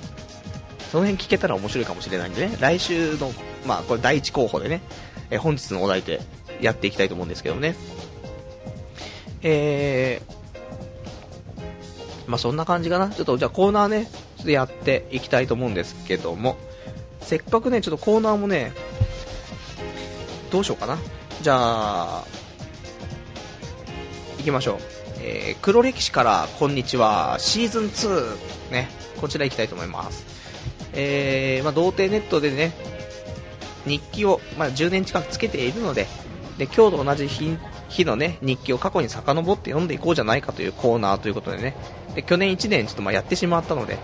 [0.91, 3.33] その辺聞けたら面白いかもしれないんでね、来週の、
[3.65, 4.81] まあ、これ第1候補でね、
[5.29, 6.21] え本日のお題で
[6.61, 7.75] やっていきたいと思うんですけどね。
[9.41, 10.42] えー、
[12.27, 13.09] まあそんな感じかな。
[13.09, 14.07] ちょっとじゃあコーナーね、
[14.43, 16.57] でやっていきたいと思うんですけども、
[17.21, 18.73] せっかくね、ちょっとコーナーもね、
[20.51, 20.97] どうしようかな。
[21.41, 22.23] じゃあ、
[24.37, 24.77] 行きましょう。
[25.25, 28.89] えー、黒歴史からこんにちは、シーズン2、ね、
[29.21, 30.25] こちら行きたいと思います。
[30.93, 32.73] えー、まあ、童貞ネットでね、
[33.85, 36.07] 日記を、まあ、10年近くつけているので、
[36.57, 37.57] で、今日と同じ日
[37.89, 41.75] 日のね、日記を過去に遡って読んでいこうじゃないかというコーナーということでね、
[42.15, 43.97] で去年1年ちょっとまあやってしまったので、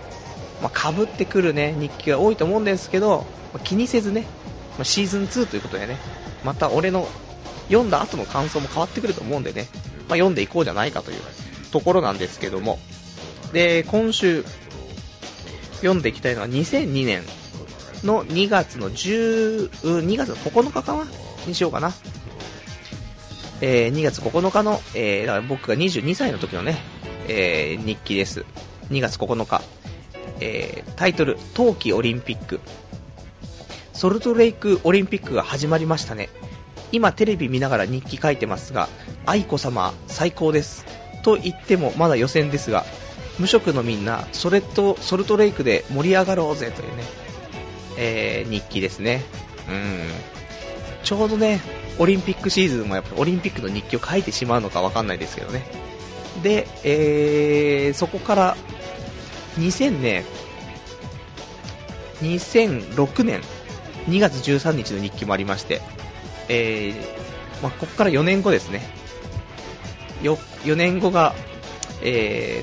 [0.62, 4.22] まあ、被ってくるね、日記が多いと思うんですけど、まあ、気にせずね、
[4.76, 5.96] まあ、シーズン2ということでね、
[6.44, 7.08] また俺の
[7.68, 9.68] 読んだ後の感想も変わってくると思うんでね、
[10.08, 11.20] まあ、読んでいこうじゃないかという
[11.70, 12.78] ところなんですけども、
[13.52, 14.44] で、今週
[15.76, 17.22] 読んでいきたいのは2002年
[18.04, 21.06] の2月の10、2月9日かな？
[21.46, 21.92] にしようかな。
[23.62, 26.78] えー、2月9日の、えー、だから僕が22歳の時のね、
[27.28, 28.44] えー、日記です。
[28.90, 29.62] 2月9日。
[30.40, 32.60] えー、タイトル、冬季オリンピック。
[33.92, 36.30] ソルトレイクオリンピックが始まりましたね。
[36.92, 38.88] 今テレビ見ながら日記書いてますが、
[39.26, 40.86] 愛子様最高です。
[41.22, 42.84] と言ってもまだ予選ですが、
[43.38, 47.04] 無職のみんな、それとソルトレイクで盛り上がろうぜというね、
[47.98, 49.22] えー、日記ですね。
[49.68, 50.00] うん。
[51.04, 51.60] ちょうどね、
[51.98, 55.89] オリンピックシーズンもやっぱオリンピックの日記を書いてしまうのかわかんないですけどね。
[56.42, 58.56] で、えー、そこから
[59.58, 60.24] 2000年、
[62.22, 63.40] 2006年
[64.08, 65.80] 2月13日の日記もありまして、
[66.48, 68.82] えー、まあ、ここから4年後ですね。
[70.22, 71.34] 4年後が、
[72.02, 72.62] え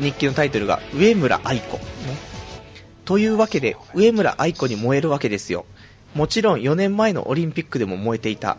[0.00, 1.82] ー、日記のタイトルが上村愛子、ね。
[3.04, 5.66] というわけで、上村愛子に燃えるわけですよ。
[6.14, 8.56] もちろん4年前のオリンピックでも燃えていた。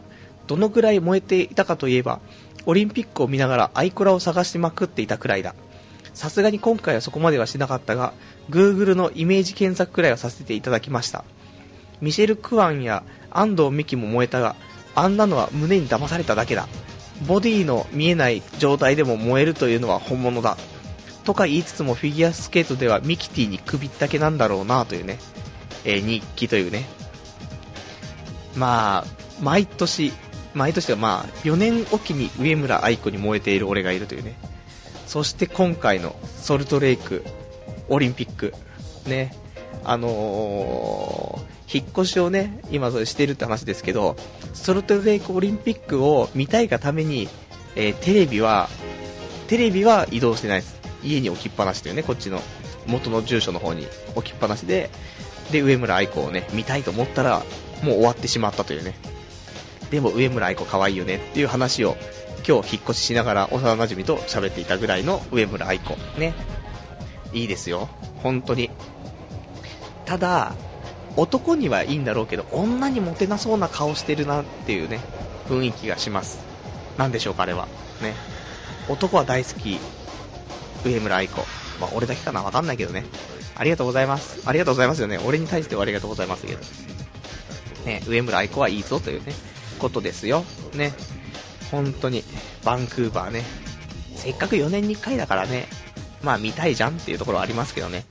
[0.48, 2.20] どのぐらい燃えていたかといえば、
[2.66, 5.56] オリンピックを見ながらアイコラを探しまくっていたくらいだ。
[6.14, 8.14] さすがに今回はそこまではしなかったが、
[8.50, 11.26] Google のイメージ検索くらいはさせていただきました。
[12.02, 14.56] ミシェル・クワンや安藤美希も燃えたが、
[14.96, 16.68] あんなのは胸に騙されただけだ。
[17.28, 20.58] ボディの見えない状態でも燃えるというのは本物だ。
[21.26, 25.18] とか言いつつもフィギュアスケートではミキティに首ったけなんだろうなというね、
[25.84, 26.86] えー、日記というね。
[28.56, 29.06] まあ、
[29.42, 30.14] 毎年、
[30.56, 34.36] 毎年はまあ、4年おきに上村愛子に燃えている俺がいるというね。
[35.06, 37.24] そして今回のソルトレイク
[37.90, 38.54] オリンピック、
[39.06, 39.36] ね、
[39.84, 44.16] あのー、引っ越しをね、今それしてるって話ですけど、
[44.54, 47.28] ソルトレイクオリンピックを見たいがために、
[47.76, 48.70] えー、テレビは、
[49.48, 50.80] テレビは移動してないです。
[51.04, 52.42] 家に置きっぱなしというね、こっちの
[52.88, 54.90] 元の住所の方に置きっぱなしで、
[55.52, 57.44] で、上村愛子をね、見たいと思ったら、
[57.84, 58.96] もう終わってしまったというね。
[59.96, 61.96] でも上村愛子可愛いよねっていう話を
[62.46, 65.96] 今日引っ越ししながら幼馴染と喋っていたぐらいの上村愛子。
[66.20, 66.34] ね。
[67.32, 67.88] いいですよ。
[68.22, 68.72] 本当に。
[70.06, 70.54] ただ、
[71.16, 75.00] 男にはいいんだろうけど、女にモテなそうな顔してるなっていうね、
[75.48, 76.40] 雰囲気がします。
[76.98, 77.70] なんでしょうか、あれは。
[78.02, 78.14] ね。
[78.90, 79.80] 男は大好き、
[80.84, 81.40] 上村愛子。
[81.80, 82.44] まあ、俺だけかな？
[82.44, 83.06] わかんないけどね。
[83.56, 84.42] ありがとうございます。
[84.46, 85.20] ありがとうございますよね。
[85.26, 86.60] 俺に対してはありがとうございますけど。
[87.86, 89.32] ね、上村愛子はいいぞというね、
[89.76, 90.44] ことですよ。
[90.74, 90.94] ね。
[91.72, 92.24] 本当に、
[92.64, 93.44] バンクーバーね。
[94.16, 95.68] せっかく4年に1回だからね、
[96.24, 98.06] まあ見たいじゃんっていうところはありますけどね。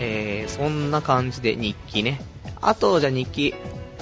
[0.00, 2.20] えー、そんな感じで日記ね。
[2.60, 3.54] あと、じゃあ日記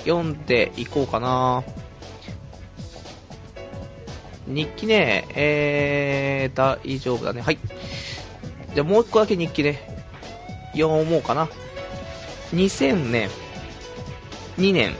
[0.05, 1.65] 読んでいこうかな。
[4.47, 7.41] 日記ね、えー、大丈夫だね。
[7.41, 7.59] はい。
[8.75, 9.81] じゃあもう一個だけ日記ね、
[10.73, 11.49] 読もうかな。
[12.53, 13.29] 2000年、
[14.59, 14.95] 2年、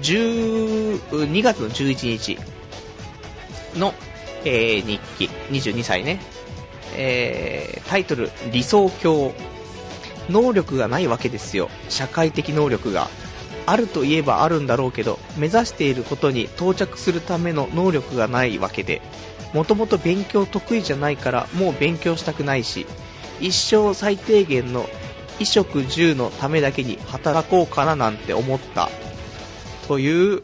[0.00, 2.38] 2月の11日
[3.78, 3.94] の、
[4.44, 6.20] えー、日記、22歳ね。
[6.96, 9.34] えー、タイトル、理想郷。
[10.28, 11.70] 能力がないわけですよ。
[11.88, 13.08] 社会的能力が。
[13.68, 19.02] あるといえばあるんだろうけど、目指していることに到着するための能力がないわけで、
[19.52, 22.86] もともと勉強得意じゃないからもう勉強したくないし、
[23.40, 24.86] 一生最低限の
[25.38, 28.88] 衣食住のためだけに働こうかななんて思った。
[29.86, 30.42] という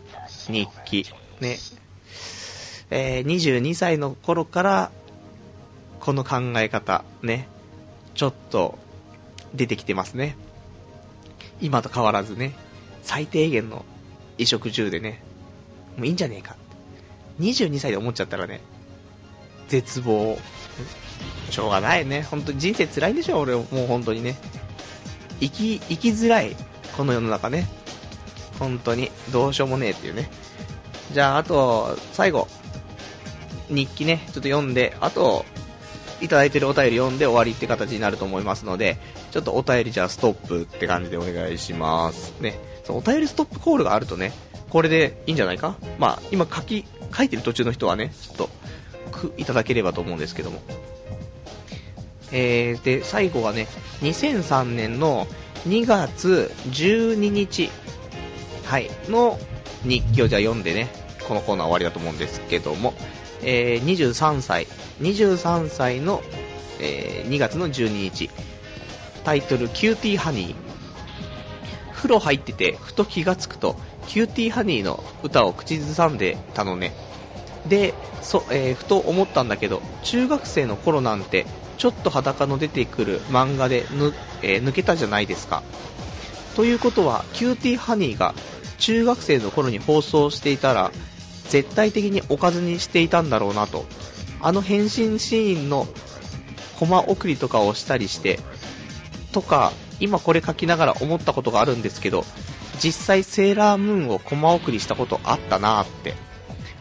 [0.49, 1.07] 日記。
[1.40, 1.59] ね。
[2.90, 4.90] えー、22歳の頃から、
[6.01, 7.49] この考え方、ね。
[8.14, 8.78] ちょっと、
[9.55, 10.36] 出てきてますね。
[11.61, 12.53] 今と変わらずね。
[13.03, 13.84] 最低限の
[14.36, 15.22] 衣食住でね、
[15.97, 16.57] もういいんじゃねえか。
[17.40, 18.61] 22歳で思っちゃったらね、
[19.68, 20.38] 絶望。
[21.51, 22.22] しょうがないね。
[22.22, 24.36] 本当に人生辛いんでしょ、俺もう本当にね。
[25.40, 26.57] 生き、生きづらい、
[26.97, 27.66] この世の中ね。
[28.62, 30.30] 本当に、どうしようもねえっていうね。
[31.12, 32.46] じゃあ、あと、最後、
[33.68, 35.44] 日記ね、ちょっと読んで、あと、
[36.20, 38.98] いただいてるお便り読んで終わりって形になると思いますので、
[39.32, 42.34] ちょっとお便りじゃあストップって感じでお願いします。
[42.40, 42.60] ね。
[42.84, 44.32] そのお便りストップコールがあるとね、
[44.70, 45.74] これでいいんじゃないか？
[45.98, 46.84] まあ、今書き、
[47.16, 48.50] 書いてる途中の人はね、ちょっと、
[49.10, 50.62] く、いただければと思うんですけども。
[52.30, 53.66] えー、で、最後はね、
[54.02, 55.26] 2003年の
[55.66, 57.68] 2月12日、
[58.72, 59.38] はい、の
[59.84, 60.88] 日記をじゃあ読んでね、
[61.28, 62.94] このコーナー終わりだと思うんですけども、
[63.42, 64.66] えー、23歳、
[65.02, 66.22] 23歳の、
[66.80, 68.30] えー、2月の12日、
[69.24, 70.56] タイトル、キューティーハニー。
[71.92, 76.94] 風呂入ってて、ふと気がつくと、キューティーハニーの歌を口ずさんでたのね。
[77.68, 77.92] で、
[78.22, 81.44] そ、えー、ふと思ったんだけど、中学生の頃なんて、
[81.76, 85.62] ちょっと裸の出てくる漫画でぬ、えー、抜けたじゃないですか。
[86.56, 88.34] ということは、キューティーハニーが
[88.83, 90.91] 中学生の頃に放送していたら、
[91.49, 93.85] 絶対的におかずにしていたんだろうなと。
[94.41, 95.87] あの変身シーンの
[96.80, 98.41] コマ送りとかをしたりして、
[99.30, 102.24] とか、今これ書きながら思ったことがあるんですけど、
[102.83, 106.14] 実際セーラームーンをコマ送りしたことあったなーって。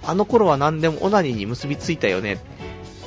[0.04, 2.40] あの頃は何でもオナニーに結びついたよね。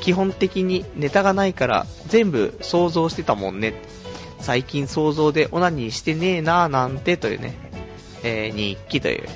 [0.02, 3.74] 基本的にネタがないから全部想像してたもんね。
[4.38, 7.63] 最近想像でオナニーしてねえなーなんてというね、
[8.24, 9.28] えー、日記という。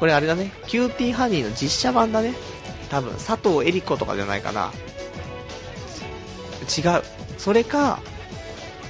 [0.00, 2.34] これあれだね、キューティーハニーの実写版だね。
[2.90, 4.72] 多分、佐藤江梨子とかじゃないかな。
[6.76, 7.02] 違う。
[7.38, 8.00] それか、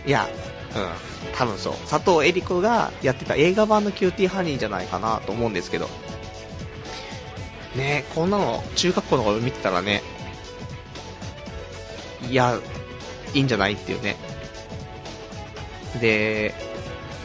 [0.06, 0.28] いや、
[0.74, 1.74] うん、多分そう。
[1.88, 5.88] 佐藤恵里子がやってた映画版のキューティーハニーじゃないかなと思うんですけど。
[7.76, 10.02] ねこんなの中学校の頃見てたらね、
[12.30, 12.58] いや、
[13.34, 14.16] いいんじゃないっていうね。
[16.00, 16.54] で、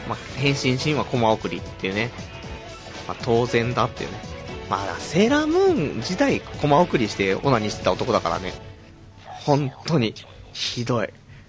[0.08, 2.10] まあ、変身シーンはコマ送りっていうね。
[3.06, 4.18] まあ、当然だっていうね。
[4.70, 8.52] まあ、セーラームーン自体コマ送りしてオナニーしてた男だからね。
[9.24, 10.14] 本当に、
[10.52, 11.08] ひどい。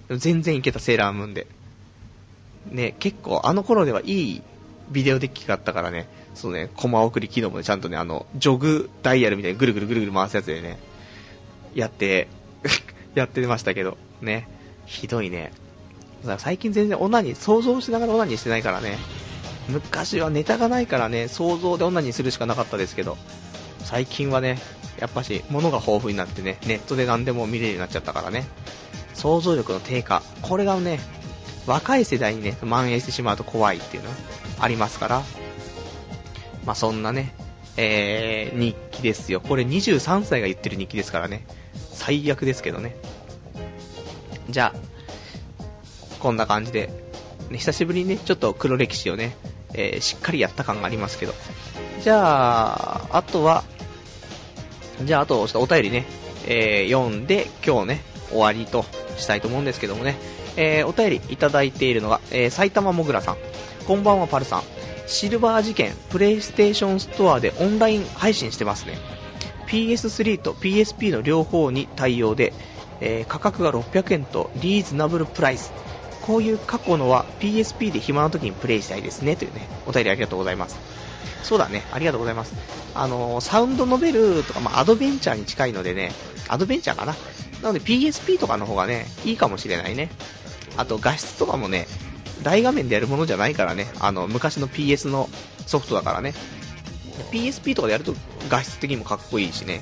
[0.10, 1.48] 全然いけたセーラームーンで。
[2.72, 4.42] ね、結構あの頃ではいい
[4.92, 10.80] ビデオデッキがあったからね、そうね、コマ送り機能もね、ちゃんとね、あの、ジョグダイヤルみたいにぐるぐるぐるぐる回すやつでね、
[11.76, 12.28] やって、
[13.16, 14.48] やってましたけど、ね、
[14.86, 15.52] ひどいね。
[16.38, 18.98] 最近全然オナニー、想像しながらオナニーしてないからね、
[19.70, 23.18] 昔はネタがないからね、想像でオナニーするしかなかったですけど、
[23.80, 24.58] 最近はね、
[25.00, 28.46] やっぱし、物が豊富になってね、ネットで何でも見れるようになっちゃったからね、
[29.14, 31.00] 想像力の低下、これがね、
[31.66, 34.10] 若い世代にね、蔓延してしまうと怖いっていうの
[34.60, 35.24] ありますから、
[36.66, 37.34] まあ、そんなね、
[37.78, 39.40] えー、日記ですよ。
[39.40, 41.46] これ23歳が言ってる日記ですからね。
[41.94, 42.96] 最悪ですけどね。
[44.50, 44.89] じゃあ、
[46.20, 46.90] こんな感じで、
[47.50, 49.36] ね、久しぶりにね、ちょっと黒歴史をね、
[49.74, 51.34] えー、しっかりやった感がありますけど。
[52.02, 53.64] じゃあ、あとは、
[55.04, 56.06] じゃあ、あと、ちょっとお便りね、
[56.48, 58.86] えー、読んで、今日ね、終わりと
[59.18, 60.18] したいと思うんですけどもね、
[60.56, 63.38] えー、お便りいただいているのが、えー、埼玉もぐらさん。
[63.88, 64.64] こんばんは、パルさん。
[65.08, 68.98] シルバー事件、プレイステーションストアでオンライン配信してますね。
[69.68, 72.54] PS3 と PSP の両方に対応で、
[73.02, 75.72] えー、価格が600円とリーズナブルプライス。
[76.30, 79.36] こういう過去のは PSP で暇な時にプレイしたいですね。
[79.36, 80.78] というね、お便りありがとうございます。
[81.42, 82.54] そうだね、ありがとうございます。
[82.94, 86.12] あの、サウンドノベルとか、まあ、アドベンチャーに近いのでね、
[86.48, 87.16] アドベンチャーかな。
[87.64, 90.12] なので PSP とかの方がね、いいかもしれないね。
[90.78, 91.88] あと画質とかもね、
[92.44, 95.32] 大画面でやるものじゃないからね、あの、昔の PS の
[95.66, 96.36] ソフトだからね。
[97.32, 98.14] PSP とかでやると
[98.50, 99.82] 画質的にもかっこいいしね、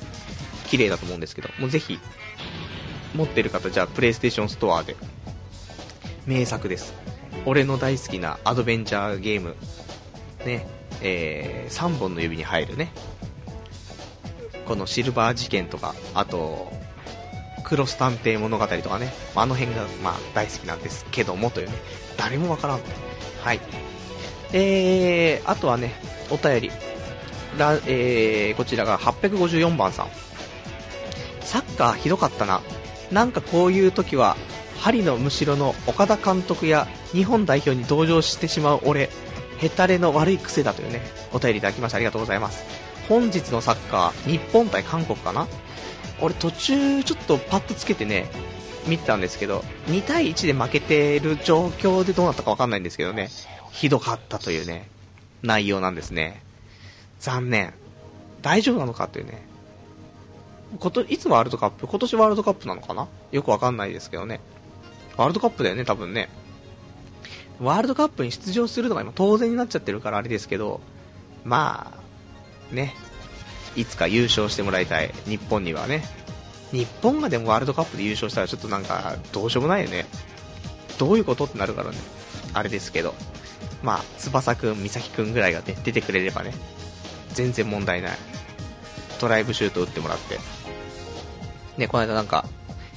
[0.70, 1.98] 綺麗だと思うんですけど、もうぜひ、
[3.14, 4.96] 持ってる方、じゃあ、プレイステーションストアで、
[6.28, 6.92] 名作です。
[7.46, 9.56] 俺の大好きなアドベンチャーゲーム、
[10.44, 10.66] ね、
[11.00, 12.92] えー、3本の指に入るね、
[14.66, 16.70] このシルバー事件とか、あと、
[17.64, 21.72] クロス探偵物語とかね、あの辺が、まあ、大好きなんですけどもというね、
[22.18, 22.80] 誰もわからん。
[23.42, 23.60] はい。
[24.52, 25.94] えー、あとはね、
[26.30, 26.70] お便り。
[27.56, 30.08] らえー、こちらが854番さん。
[31.40, 32.60] サッカーひどかったな。
[33.10, 34.36] なんかこういう時は、
[34.78, 39.10] 針のむしろの岡田監督や日本代表に同情してしまう俺、
[39.58, 41.02] ヘタレの悪い癖だというね、
[41.32, 42.64] お便りいただきましてありがとうございます。
[43.08, 45.48] 本日のサッカー、日本対韓国かな？
[46.20, 48.30] 俺途中ちょっとパッとつけてね、
[48.86, 53.28] 見てたんですけど、2対1で負けてる状況でどうなったかわかんないんですけどね、
[53.72, 54.88] ひどかったというね、
[55.42, 56.42] 内容なんですね。
[57.20, 57.72] 残念。
[58.42, 59.42] 大丈夫なのかっていうね。
[60.78, 61.86] こと、いつもワールドカップ？
[61.86, 63.08] 今年ワールドカップなのかな？
[63.32, 64.40] よくわかんないですけどね。
[65.18, 66.30] ワールドカップだよね、多分ね。
[67.60, 70.80] ワールドカップに出場するのが今当然になっちゃってるからあれですけど、
[71.44, 71.92] ま
[72.70, 72.94] あ、ね、
[73.74, 76.04] いつか優勝してもらいたい、日本にはね。
[76.70, 80.06] 日本がでもワールドカップで優勝したらちょっとなんか、どうしようもないよね。
[80.98, 81.96] どういうことってなるからね。
[82.54, 83.14] あれですけど。
[83.82, 86.52] まあ、翼くん、美咲くんぐらいがね、出てくれればね、
[87.32, 88.18] 全然問題ない。
[89.20, 90.38] ドライブシュート打ってもらって。
[91.76, 92.44] ね、この間なんか、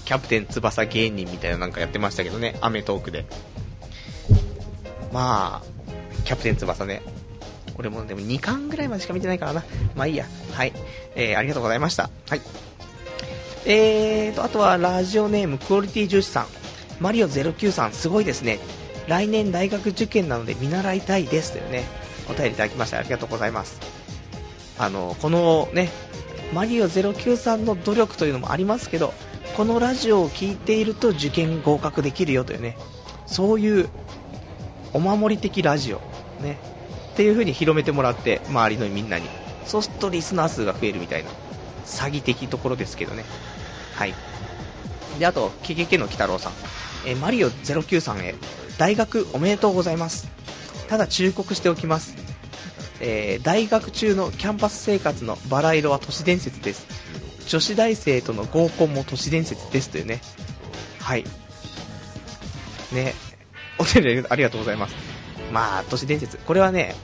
[0.05, 3.25] キャプテン翼芸人みたいななんかやってましたけどね、アメトークで。
[5.11, 7.01] まあ、キャプテン翼ね、
[7.77, 9.63] 俺もでも2巻ぐらいまでしか見てないからな。
[9.95, 10.25] まあいいや。
[10.53, 10.73] はい。
[11.15, 12.09] えー、ありがとうございました。
[12.29, 12.41] はい。
[13.65, 16.47] えーと、あとはラジオネームクオリティ重視さん。
[16.99, 18.59] マリオ09さん、すごいですね。
[19.07, 21.53] 来年大学受験なので見習いたいです。
[21.53, 21.83] というね、
[22.29, 23.79] お便りいただきましてありがとうございます。
[24.77, 25.89] あの、このね、
[26.53, 29.13] マリオ09さんの努力というのもありますけど、
[29.55, 32.77] このラジオを聴いていると受験合格できるよというね、
[33.25, 33.89] そういう
[34.93, 36.01] お守り的ラジオ、
[36.41, 36.57] ね、
[37.13, 39.25] っていう風に広めてもらって、周りのみんなに。
[39.65, 41.29] そうするとリスナー数が増えるみたいな、
[41.85, 43.23] 詐欺的ところですけどね。
[43.95, 44.13] はい。
[45.19, 46.53] で、あと、ケケケの鬼太郎さん。
[47.05, 48.35] えマリオ09さんへ、
[48.77, 50.27] 大学おめでとうございます。
[50.87, 52.15] ただ忠告しておきます。
[52.99, 56.85] えー、大学中のキャンパス生活のバラ色は都市伝説です。
[57.51, 60.21] 女子大生との合コンも都市伝説ですというね。
[61.01, 61.25] はい。
[62.93, 63.13] ね。
[63.77, 64.95] お手でありがとうございます。
[65.51, 66.37] まあ、都市伝説。
[66.37, 66.95] これはね、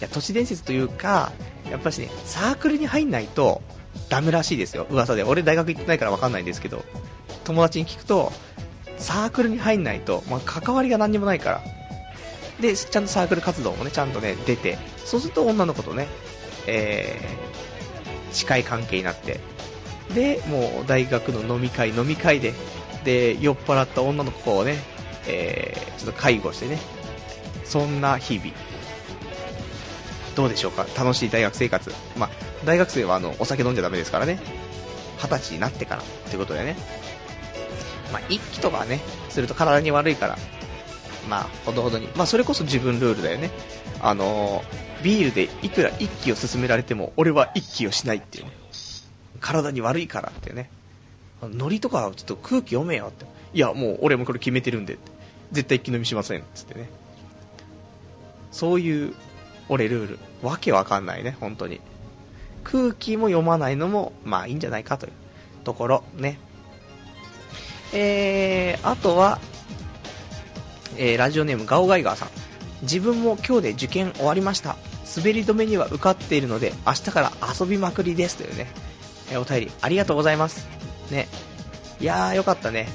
[0.00, 1.30] いや、都市伝説というか、
[1.70, 3.62] やっぱしね、サークルに入んないと
[4.08, 5.22] ダメらしいですよ、噂で。
[5.22, 6.84] 俺大学行ってないからわかんないんですけど、
[7.44, 8.32] 友達に聞くと、
[8.98, 11.62] サークルに入んないと、まあ、関わりが何にもないから。
[12.60, 16.08] で、ちゃんとサークル活動もね、ちゃんとね、出て、そうすると女の子とね、
[16.66, 19.38] えー、近い関係になって、
[20.14, 22.54] で、もう大学の飲み会、飲み会で、
[23.04, 24.76] で、酔っ払った女の子をね、
[25.26, 26.78] えー、ちょっと介護してね、
[27.64, 28.50] そんな日々。
[30.36, 30.86] どうでしょうか？
[30.96, 31.92] 楽しい大学生活。
[32.16, 32.30] まあ、
[32.64, 34.38] 大学生はあの、お酒飲んじゃダメですからね。
[35.18, 36.76] 二十歳になってからということでね。
[38.12, 40.38] まあ、一気とかね、すると体に悪いから、
[41.28, 42.08] まあ、ほどほどに。
[42.16, 43.50] まあ、それこそ自分ルールだよね。
[44.00, 48.52] あのー、ビールでいくら一気を勧められても、俺は一気をしないっていうね。
[49.40, 50.70] 体に悪いからってね。
[51.42, 53.24] ノリとかちょっと空気読めよって。
[53.54, 54.98] いや、もう俺もこれ決めてるんで。
[55.52, 56.44] 絶対一気飲みしませんっ。
[56.54, 56.88] つってね。
[58.52, 59.14] そういう、
[59.68, 60.18] 俺ルール。
[60.42, 61.80] わけわかんないね、本当に。
[62.62, 65.12] 空気も読まないのも、まあいいんじゃないかという
[65.64, 66.38] ところ、ね。
[67.92, 69.40] えー、あとは、
[70.96, 72.28] えー、ラジオネームガオガイガーさん。
[72.82, 74.76] 自分も今日で受験終わりました。
[75.16, 78.68] 滑り止めには受かっているので、明日から遊びまくりですというね、
[79.30, 80.66] え、お便りありがとうございます。
[81.10, 81.28] ね。
[82.00, 82.88] いやー、よかったね。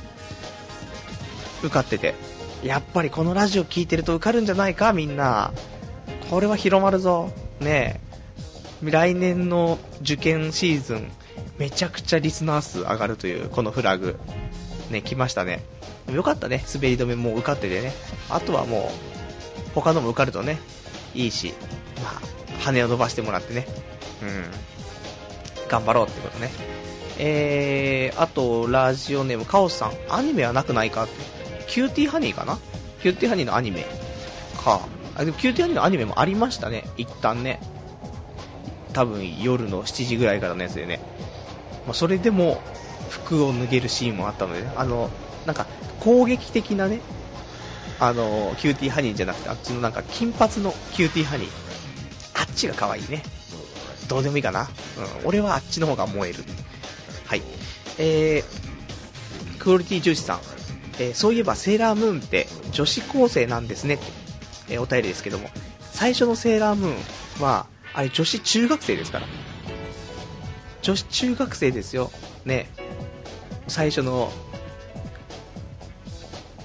[1.63, 2.15] 受かってて。
[2.63, 5.53] やっぱりこのラジオ聞いてると受かるんじゃないか、みんな。
[6.29, 7.31] これは広まるぞ。
[7.59, 7.99] ね。
[8.83, 11.11] 来年の受験シーズン、
[11.57, 14.19] めちゃくちゃリスナー数上がるという、このフラグ。
[14.89, 15.63] ね、来ましたね。
[16.11, 17.93] よかったね、滑り止めもう受かっててね。
[18.29, 20.59] あとはもう、他のも受かるとね、
[21.13, 21.53] いいし、
[22.03, 22.21] まあ、
[22.61, 23.65] 羽を伸ばしてもらってね。
[24.21, 24.74] うん。
[25.69, 26.51] 頑張ろうってことね。
[27.17, 31.13] えー、あと、ラジオネーム、カオスさん、アニメはなくないかって。
[31.67, 32.57] キューティーハニーかな？
[33.01, 33.85] キューティーハニーのアニメ
[34.63, 34.81] か。
[35.15, 37.59] あ、でもキューティーハニーのアニメもありましたね、一旦ね。
[38.93, 40.99] 多分夜の7時ぐらいからのやつでね。
[41.85, 42.61] まあ、それでも、
[43.09, 45.09] 服を脱げるシーンもあったので、ね、あの、
[45.45, 45.67] なんか、
[45.99, 47.01] 攻撃的なね、
[47.99, 51.49] あの、キューティーハニーじゃなくて、あっちのなんか、金髪のキューティーハニー。
[52.33, 53.23] あっちが可愛いね。
[54.07, 54.61] どうでもいいかな？
[54.61, 56.43] うん、俺はあっちの方が萌える。
[57.25, 57.41] はい。
[57.97, 60.39] えー、クオリティ重視さん。
[60.99, 64.03] えー、そういえばセーラームーンって女子高生なんですねって、
[64.69, 65.49] えー、お便りですけども、
[65.91, 69.27] 最初のセーラームーンは、あれ女子中学生ですから。
[70.81, 72.11] 女子中学生ですよ。
[72.45, 72.69] ね。
[73.67, 74.31] 最初の、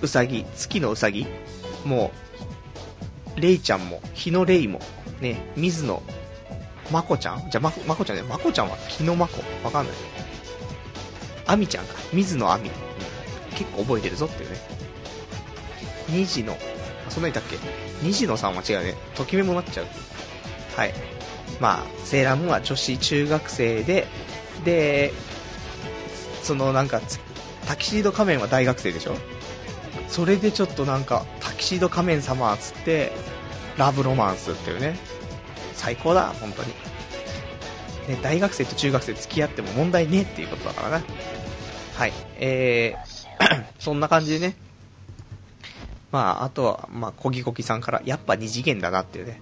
[0.03, 1.27] うさぎ、月のうさぎ
[1.85, 2.11] も
[3.37, 4.81] う、レイちゃんも、日野レイも、
[5.21, 6.03] ね、水野、
[6.91, 7.51] まこちゃん？
[7.51, 9.43] じゃ、ま、まこちゃんね、まこちゃんは日野まこ？
[9.65, 9.95] わかんない。
[11.47, 12.71] あみちゃんか、水野あみ。
[13.57, 14.57] 結構覚えてるぞっていうね。
[16.09, 16.57] 虹の、
[17.09, 17.57] そんなにいたっけ？
[18.03, 18.95] 虹野さんは違うね。
[19.15, 19.87] ときめもなっちゃう。
[20.77, 20.95] はい。
[21.61, 24.07] まあ、セーラームーンは女子中学生で、
[24.65, 25.13] で、
[26.43, 27.01] そのなんか、
[27.67, 29.17] タキシード仮面は大学生でしょ？
[30.09, 33.13] それでちょっとなんか、タキシード仮面様っつって、
[33.77, 34.99] ラブロマンスっていうね。
[35.81, 36.69] 最高だ、本当に。
[38.09, 41.03] ね、大学生と中学生付き合っても問題ねえっていうことだからな。
[41.95, 42.13] はい。
[42.39, 44.57] えー、 そんな感じでね。
[46.13, 49.41] まあ、あとは、まあ、コギコギさんから、やっぱ二次元だなっていうね。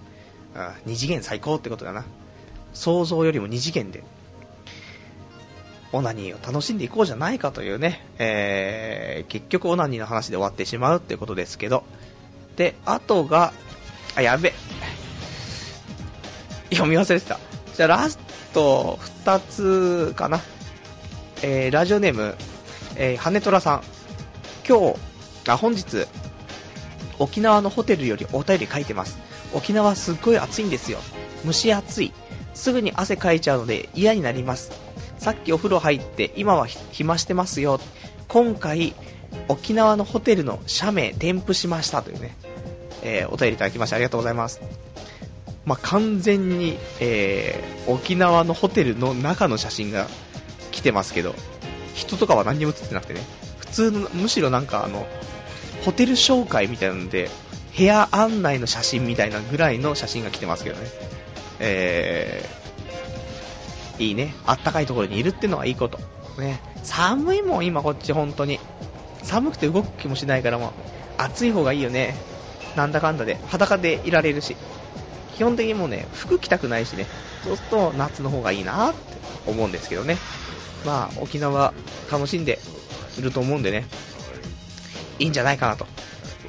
[0.85, 2.05] 二次元最高ってことだな。
[2.73, 4.03] 想像よりも二次元で、
[5.91, 11.83] オナニーを楽しんでいこうじゃないかというね、えー、結局オナニーの話で終わってしまうってことですけど。
[12.55, 13.51] で、あとが、
[14.15, 14.53] あ、やべ。
[16.71, 17.39] 読み忘れてた。
[17.75, 18.19] じゃあラス
[18.53, 20.41] ト2つかな。
[21.41, 22.35] えー、ラジオネーム、
[22.95, 23.83] えー、羽虎さん。
[24.67, 24.99] 今日、
[25.47, 26.05] あ、本日、
[27.17, 29.17] 沖縄のホテルよりお便り書いてます。
[29.53, 30.99] 沖縄すっごい暑いんですよ。
[31.45, 32.13] 蒸し暑い。
[32.53, 34.71] すぐに汗かいちゃうので嫌になります。
[35.17, 37.79] さっきお風呂入って今は暇してますよ。
[38.27, 38.93] 今回、
[39.47, 42.35] 沖縄のホテルの写メ添付しましたというね、
[43.01, 44.61] えー、お便りいただきましてありがとうございます。
[45.65, 50.07] まあ、完全に、えー、沖縄のホテルの中の写真が
[50.71, 51.35] 来てますけど、
[51.93, 53.21] 人とかは何にも写ってなくてね、
[53.57, 55.07] 普通の、むしろなんかあの、
[55.83, 57.29] ホテル紹介みたいなので、
[57.77, 60.87] 部屋案内の写真みたいなぐらいの写真が来てますけどね。
[61.59, 64.33] えー、いいね。
[64.45, 65.99] あったかいところにいるってのはいいこと。
[66.39, 66.61] ね。
[66.83, 68.59] 寒いもん、今こっち本当に。
[69.23, 70.71] 寒くて動く気もしないからもう、
[71.17, 72.15] 暑い方がいいよね。
[72.75, 74.55] なんだかんだで、裸でいられるし。
[75.39, 77.05] 基本的にもうね、服着たくないしね。
[77.45, 78.99] そうすると夏の方がいいなって
[79.47, 80.17] 思うんですけどね。
[80.85, 81.73] まあ、沖縄
[82.11, 82.59] 楽しんで
[83.17, 83.85] いると思うんでね。
[85.17, 85.87] いいんじゃないかなと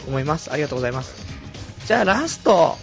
[0.08, 0.50] 思います。
[0.52, 1.24] ありがとうございます。
[1.86, 2.76] じゃあラスト、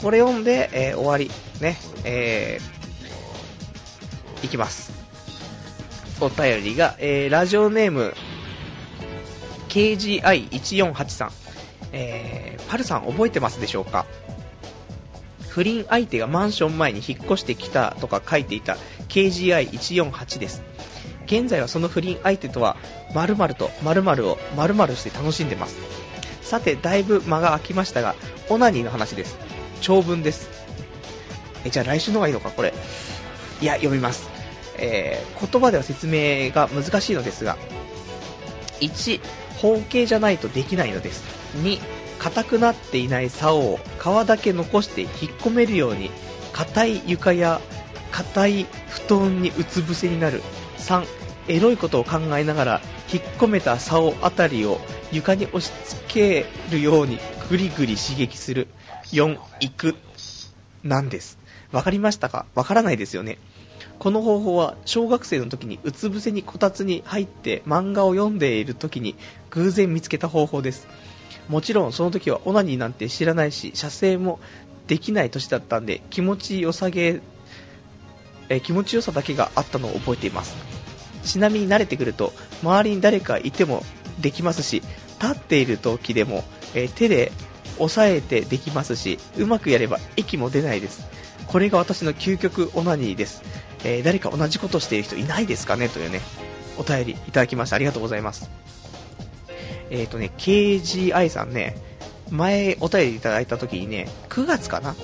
[0.00, 1.28] これ読んで、えー、終わり。
[1.60, 4.92] ね、えー、いきます。
[6.20, 8.14] お便りが、えー、ラジオネーム、
[9.70, 11.30] KGI1483。
[11.90, 14.06] えー、パルさん覚えてますでしょうか？
[15.58, 18.76] 不倫相手がマンション前に引っ越してきたとか書いていた
[19.08, 20.62] KGI148 です。
[21.26, 22.76] 現在はその不倫相手とは
[23.12, 25.76] 〇〇と〇〇を〇〇して楽しんでます。
[26.42, 28.14] さて、だいぶ間が空きましたが、
[28.48, 29.36] オナニーの話です。
[29.80, 30.48] 長文です。
[31.64, 32.72] え、じゃあ来週の方がいいのか、これ。
[33.60, 34.30] いや、読みます。
[34.76, 37.56] えー、言葉では説明が難しいのですが、
[38.78, 39.20] 1、
[39.56, 41.24] 方形じゃないとできないのです。
[41.64, 41.80] 2、
[42.18, 46.10] 硬くなっていない竿を皮だけ残して引っ込めるように、
[46.52, 47.60] 硬い床や
[48.10, 50.42] 硬い布団にうつ伏せになる。
[50.78, 51.06] 3、
[51.48, 52.80] エロいことを考えながら
[53.12, 54.80] 引っ込めた竿あたりを
[55.12, 57.18] 床に押し付けるように
[57.48, 58.68] ぐりぐり刺激する。
[59.12, 59.94] 4、行く。
[60.82, 61.38] なんです。
[61.72, 62.46] わかりましたか？
[62.54, 63.38] わからないですよね。
[63.98, 69.16] この方法は小学生の時にうつ伏せにこたつに入って漫画を読んでいる時に
[69.50, 70.86] 偶然見つけた方法です。
[71.48, 74.38] もちろんその時はオナニーなんて知らないし、射精も
[74.86, 77.20] できない年だったんで気持ちよさげ、
[78.48, 80.56] え気持ちよさだけがあったのを覚えています。
[81.24, 83.82] ちなみに慣れてくると周りに誰かいても
[84.20, 84.82] できますし、
[85.20, 86.44] 立っている時でも、
[86.74, 87.32] え手で
[87.78, 91.06] 押さえてできますし、うまくやれば息も出ないです。
[91.46, 93.42] これが私の究極オナニーです。
[93.84, 95.88] えー誰か同じことしている人いないですかね？
[95.88, 96.20] というね、
[96.78, 97.76] お便りいただきました。
[97.76, 98.50] ありがとうございます。
[99.90, 101.76] えっ、とね、KGI さんね、
[102.30, 104.94] 前お便りいただいた時にね、9月かな？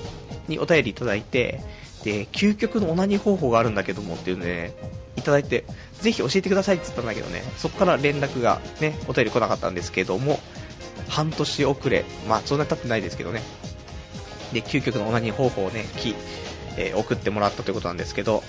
[0.49, 1.61] にお便りいただいて、
[2.05, 4.73] で、究極のオナニー方法があるんだけどもっていうのね、
[5.17, 5.65] いただいて、
[6.01, 10.39] ぜひ教えてくださいって言ったんだけどね、そこから連絡がね、お便り来なかったんですけども、
[11.09, 13.43] 半年遅れ、まあそんなに経ってないですけどね、
[14.53, 16.15] で、究極のオナニー方法をね、き
[16.77, 18.43] えー送ってもらったということなんですけど、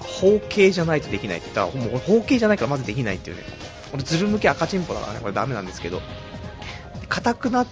[0.00, 3.42] 包茎じゃないとできないって言ったら、もう包茎じゃないからまずできないっていうね、
[3.94, 6.02] 俺ズル向け赤チンポだからね、これダメなんですけど、
[7.08, 7.66] 硬くなっ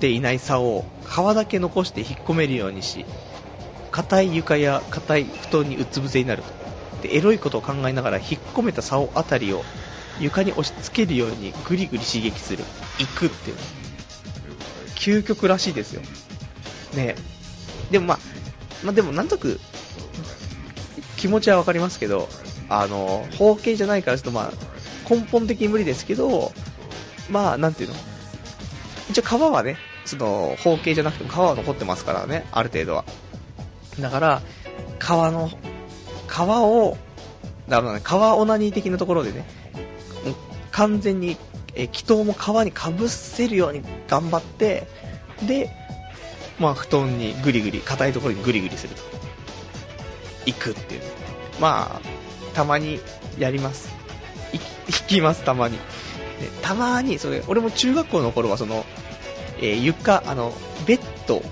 [0.00, 3.06] ていない竿を皮だけ残して引っ込めるようにし、
[3.92, 6.52] 硬い床や硬い布団にうつ伏せになると。
[7.02, 9.62] で、エロいことを考えながら引っ込めた竿あたりを
[10.18, 12.64] 床に押し付けるようにグリグリ刺激する。
[12.98, 13.56] 行くっていう。
[14.96, 16.02] 究極らしいですよ。
[16.96, 17.14] ね
[17.92, 18.18] でもまあ、
[18.82, 19.60] まあでもなんとなく
[21.16, 22.28] 気持ちはわかりますけど、
[22.68, 24.75] あの、包茎じゃないからちょっとまあ、
[25.08, 26.52] 根本的に無理ですけど、
[27.30, 27.94] まあ、なんていうの？
[29.10, 33.04] 一応皮はね、その、包茎じゃなくても皮は残ってますからね、ある程度は。
[34.00, 34.42] だから、
[34.98, 35.48] 皮の、
[36.28, 36.96] 皮を、
[37.68, 39.44] だからね、皮オナニー的なところでね、
[40.72, 41.36] 完全に、
[41.74, 44.86] えー、気筒も皮にかぶせるように頑張って、
[45.46, 45.70] で、
[46.58, 49.02] まあ、布団にグリグリ、硬いところにグリグリすると。
[50.46, 51.02] 行くっていう。
[51.60, 53.00] まあ、たまに
[53.38, 53.94] やります。
[54.88, 55.76] い行きます、たまに。
[55.76, 55.82] で
[56.62, 58.84] たまに、それ、俺も中学校の頃は、その、
[59.58, 60.52] えー床、あの、
[60.86, 61.42] ベッド、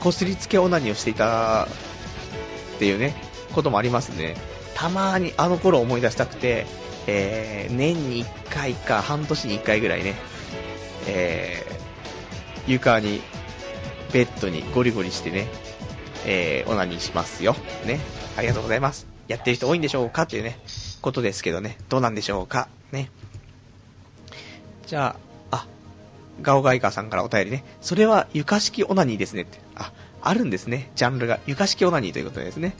[0.00, 3.14] こすりつけオナニーをしていたっていうね、
[3.52, 4.36] こともありますね。
[4.74, 6.66] たまにあの頃思い出したくて、
[7.06, 10.14] えー年に1回か半年に1回ぐらいね、
[11.06, 13.20] えー床に、
[14.12, 15.46] ベッドにゴリゴリしてね、
[16.26, 17.54] えーオナニーしますよ。
[17.86, 18.00] ね。
[18.36, 19.06] ありがとうございます。
[19.28, 20.22] やってる人多いんでしょうか？
[20.22, 20.58] っていうね、
[21.02, 22.68] ことですけどね、どうなんでしょうか。
[22.92, 23.10] ね。
[24.86, 25.16] じゃ
[25.50, 25.66] あ、あ、
[26.40, 27.64] ガオガイガーさんからお便りね。
[27.80, 29.58] それは床式オナニーですねって。
[29.74, 29.92] あ、
[30.22, 30.90] あるんですね。
[30.94, 31.40] ジャンルが。
[31.46, 32.74] 床式オナニーということですね。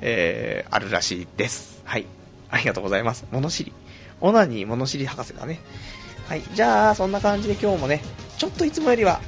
[0.00, 1.82] えー、あるらしいです。
[1.84, 2.06] はい。
[2.50, 3.26] ありがとうございます。
[3.32, 3.72] 物知り。
[4.20, 5.60] オナニー物知り博士だね。
[6.28, 6.42] はい。
[6.54, 8.02] じゃあ、そんな感じで今日もね、
[8.38, 9.20] ちょっといつもよりは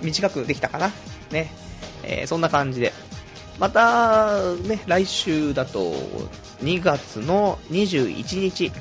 [0.00, 0.90] 短くできたかな。
[1.30, 1.52] ね。
[2.02, 2.92] えーそんな感じで。
[3.58, 5.92] また、ね、来週だと、
[6.62, 8.72] 2月の21日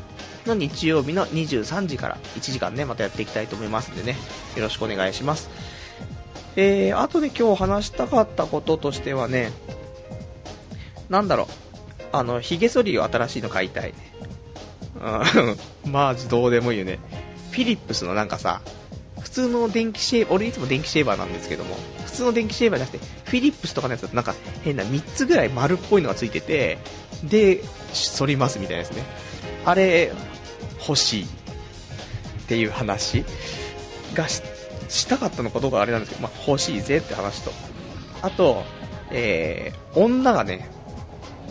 [0.46, 4.16] の日曜日の23時から1時間ね、またやっていきたいと思いますんでね、
[4.56, 5.50] よろしくお願いします。
[6.56, 9.52] えー、あとで今日話したかったこととしてはね、
[11.10, 11.48] なんだろう、
[12.12, 13.94] あの、髭剃りを新しいの買いたい。
[15.86, 17.00] うん、 まあ、どうでもいいよね。
[17.52, 18.62] フィリップスのなんかさ、
[19.38, 24.34] 通の電気シェーバー、俺いつも電気シェーバーなんですけども、普通の電気シェーバーじゃなくて、フィリップスとかのやつだとなんか
[24.64, 26.80] 変な3つぐらい丸っぽいのがついてて、
[27.24, 27.62] で、
[28.18, 29.04] 反りますみたいなですね。
[29.64, 30.12] あれ、
[30.80, 31.28] 欲しいっ
[32.48, 33.24] ていう話
[34.16, 34.42] がし
[34.90, 37.52] したかったのかどうかあれなんですけど、まあ、欲しいぜって話と。
[38.22, 38.64] あと、
[39.12, 40.70] えー、女がね、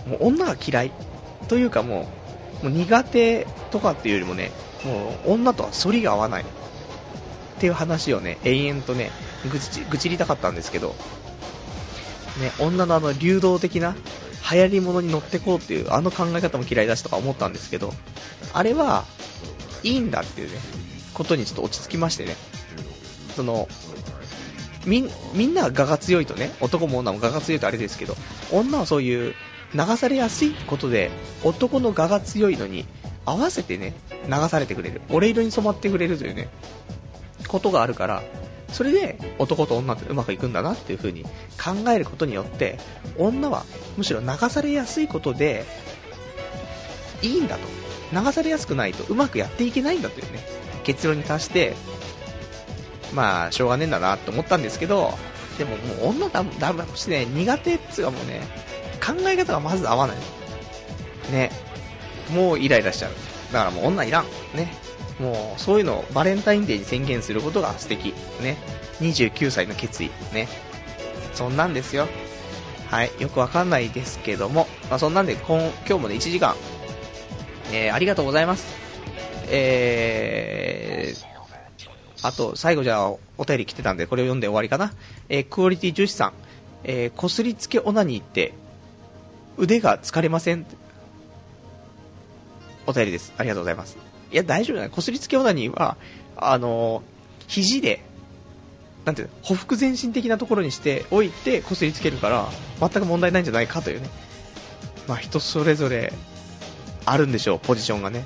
[0.08, 0.92] もう女が嫌い
[1.48, 2.08] というかも
[2.62, 4.50] う、もう苦手とかっていうよりもね、
[4.84, 6.44] もう女とは反りが合わない
[7.57, 9.11] っていう話をね、延々とね、
[9.51, 10.95] 愚痴愚痴りたかったんですけど、
[12.41, 13.95] ね、女のあの流動的な
[14.51, 17.93] 流行り物に乗ってこうっていうあの考え方も嫌いだしとか思ったんですけど、
[18.53, 19.05] あれは
[19.83, 20.59] いいんだっていうね、
[21.15, 22.37] ことにちょっと落ち着きましてね、
[23.35, 23.69] その、
[24.87, 28.16] みん、なが我が強いとね、男も女も我が強いとあれですけど、
[28.53, 29.35] 女はそういう
[29.74, 31.11] 流されやすいことで、
[31.43, 32.87] 男の我が強いのに
[33.24, 33.95] 合わせてね、
[34.28, 35.01] 流されてくれる。
[35.11, 36.49] 俺色に染まってくれるというね、
[37.48, 38.23] ことがあるから、
[38.73, 42.78] それで男と女ってうまくいくんだなっていう風に考えることによって、
[43.16, 43.64] 女は
[43.97, 45.64] むしろ流されやすいことで、
[47.23, 47.62] いいんだと。
[48.12, 50.40] 流されやすくないとうまくやっていけないんだというね、
[50.85, 51.74] 結論に達して、
[53.14, 55.12] まあ、しょうがねえんだなって思ったんですけど、
[55.59, 58.43] でももう女だ、だめしね、苦手っつうかもうね、
[59.05, 60.16] 考え方がまず合わない。
[61.32, 61.51] ね。
[62.32, 63.12] もうイライラしちゃう。
[63.52, 64.24] だからもう女いらん。
[64.55, 64.73] ね。
[65.18, 68.14] もうそういうのをバレンタインデーに宣言することが素敵。
[68.43, 68.56] ね。
[69.01, 70.10] 29歳の決意。
[70.32, 70.48] ね。
[71.34, 72.09] そんなんですよ。
[72.90, 73.10] はい。
[73.18, 74.66] よくわかんないですけども。
[74.90, 76.55] まあそんなんで今今日もね、1時間、
[77.72, 78.66] えー、ありがとうございます。
[79.48, 84.93] えー、あと、最後じゃあ、お便り来てたんで、これを読んで終わりかな。
[85.28, 86.32] えー、クオリティ重視さん。
[86.84, 88.52] えー、こすりつけオナニーって、
[89.56, 90.66] 腕が疲れません？
[92.86, 93.32] お便りです。
[93.36, 94.06] ありがとうございます。
[94.32, 94.89] いや、大丈夫だね。
[94.89, 95.97] こすりつけオナニーは、
[96.36, 97.03] あの、
[97.47, 98.03] 肘で、
[99.05, 102.48] なんていうの、ほふ前進的なところにしておいて、こすりつけるから、
[102.81, 104.09] 全く問題ないんじゃないかというね。
[105.07, 106.12] まあ、人それぞれ、
[107.05, 108.24] あるんでしょう、ポジションがね。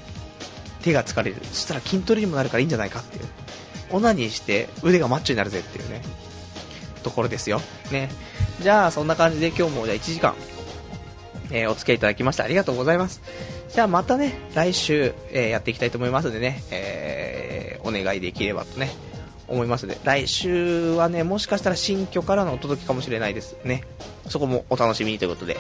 [0.82, 1.36] 手が疲れる。
[1.42, 3.24] そしたら筋トレにもなるからいいんじゃないかっていう。
[3.90, 6.00] オナニーして腕がマッチョになるぜっていうね、
[7.02, 7.60] ところですよ。
[7.90, 8.10] ね。
[8.62, 10.34] じゃあ、そんな感じで今日もじゃあ1時間、
[11.50, 13.20] えー、お付き合いいただきましてありがとうございます。
[13.72, 18.90] じゃあまたね、来週、えー、やっていきたいと思いますのでね、えー、お願いできればとね、
[19.46, 23.84] 思いますので、来週はね、もしかしたら新居からのお届けかもしれないですね。
[24.28, 25.56] そこもお楽しみにということで。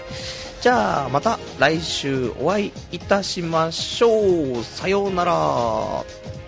[0.60, 4.64] じゃあ、また来週お会いいたしましょう。
[4.64, 6.39] さようなら。